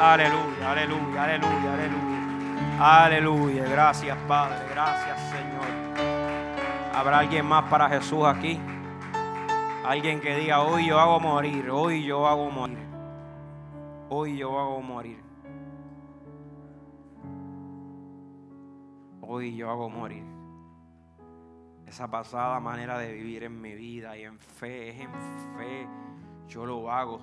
[0.00, 2.12] Aleluya, aleluya, aleluya, aleluya.
[2.80, 3.64] Aleluya.
[3.64, 4.66] Gracias, Padre.
[4.70, 5.62] Gracias, Señor.
[6.94, 8.58] ¿Habrá alguien más para Jesús aquí?
[9.84, 12.78] Alguien que diga, hoy yo hago morir, hoy yo hago morir.
[14.08, 15.22] Hoy yo hago morir.
[19.20, 20.31] Hoy yo hago morir.
[21.92, 25.12] Esa pasada manera de vivir en mi vida y en fe, es en
[25.58, 25.86] fe.
[26.48, 27.20] Yo lo hago.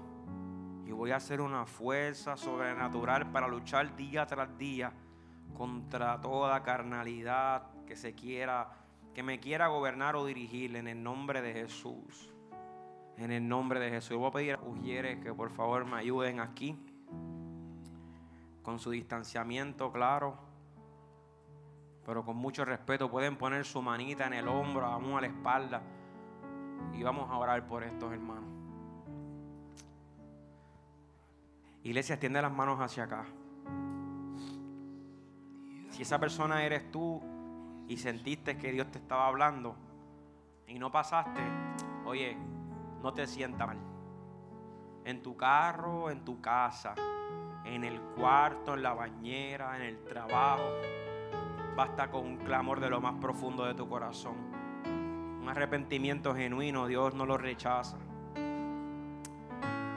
[0.86, 4.94] Y voy a hacer una fuerza sobrenatural para luchar día tras día
[5.58, 8.70] contra toda carnalidad que se quiera,
[9.16, 12.30] que me quiera gobernar o dirigir en el nombre de Jesús.
[13.18, 14.12] En el nombre de Jesús.
[14.12, 16.78] Yo voy a pedir a Ujieres que por favor me ayuden aquí.
[18.62, 20.49] Con su distanciamiento, claro
[22.10, 25.80] pero con mucho respeto pueden poner su manita en el hombro, vamos a la espalda
[26.92, 28.50] y vamos a orar por estos hermanos.
[31.84, 33.26] Iglesia, extiende las manos hacia acá.
[35.92, 37.22] Si esa persona eres tú
[37.88, 39.76] y sentiste que Dios te estaba hablando
[40.66, 41.42] y no pasaste,
[42.06, 42.36] oye,
[43.04, 43.78] no te sientas mal.
[45.06, 46.96] En tu carro, en tu casa,
[47.66, 50.64] en el cuarto, en la bañera, en el trabajo
[51.80, 54.36] basta con un clamor de lo más profundo de tu corazón.
[55.42, 57.96] Un arrepentimiento genuino, Dios no lo rechaza.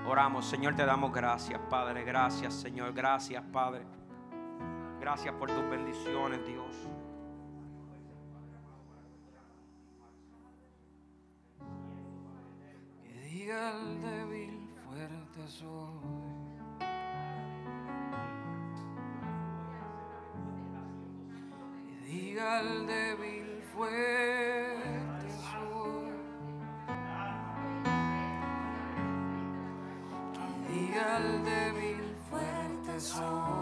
[0.07, 2.05] Oramos, Señor, te damos gracias, Padre.
[2.05, 2.93] Gracias, Señor.
[2.93, 3.83] Gracias, Padre.
[5.01, 6.89] Gracias por tus bendiciones, Dios.
[13.03, 16.22] Que diga el débil, fuerte soy.
[22.43, 26.12] Al débil fuerte soy.
[30.34, 33.62] Que diga al débil fuerte soy.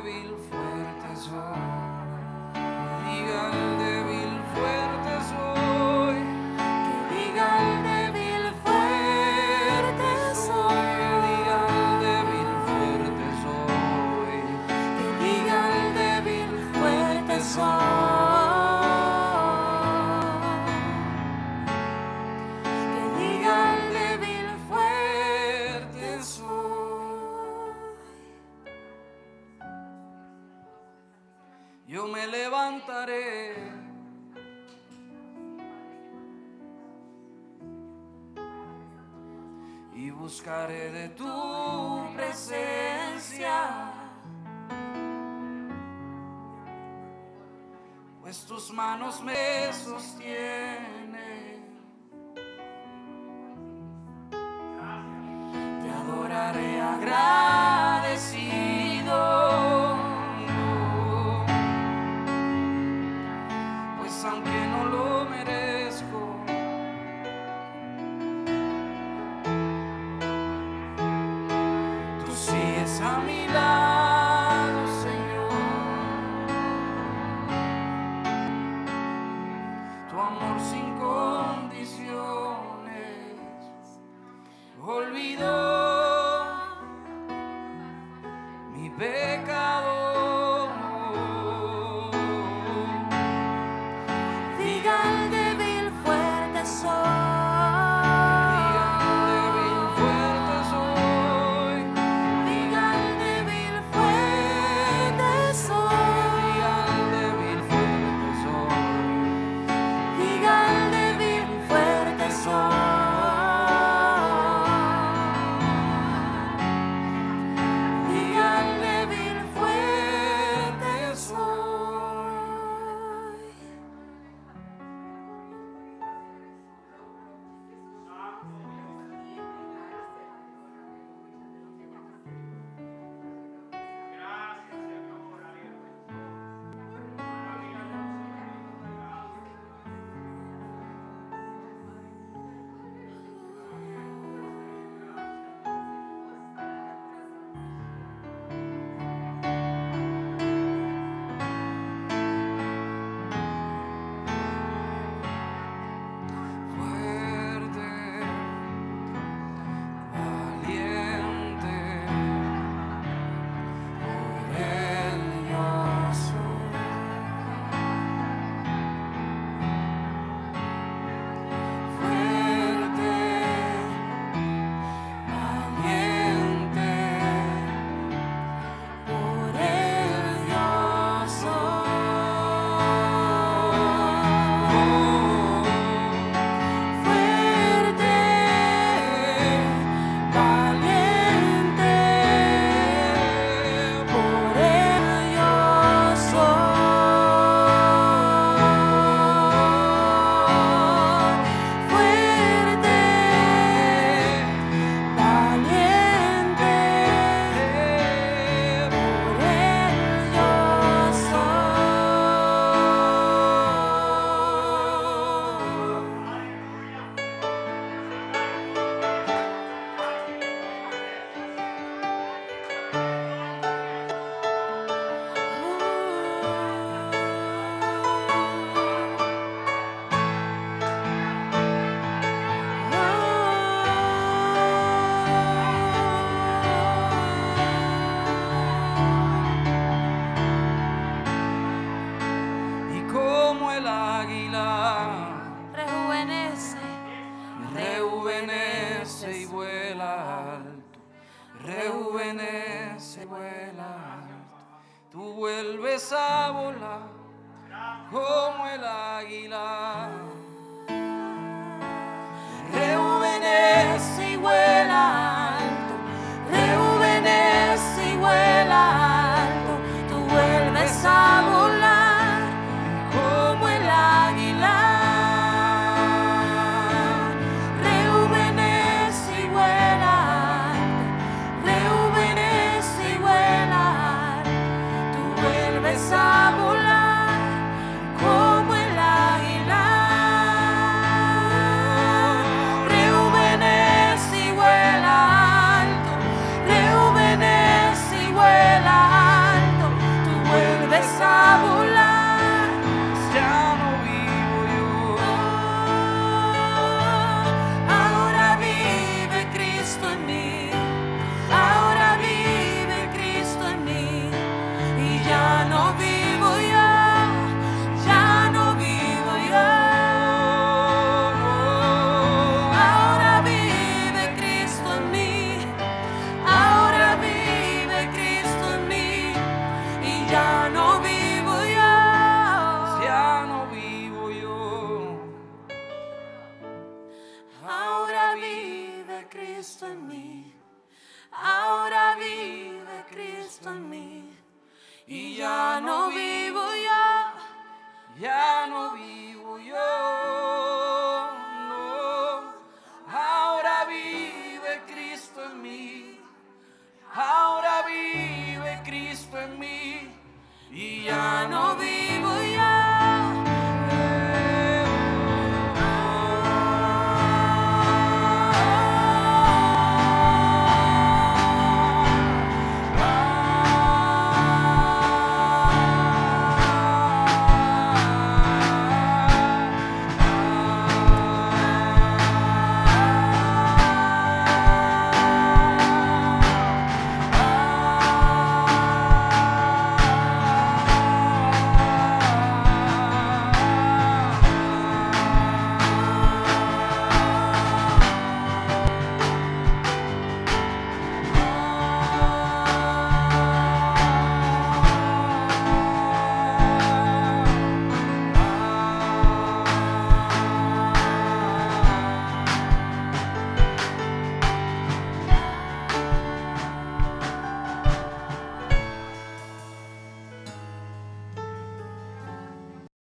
[0.00, 0.35] Débil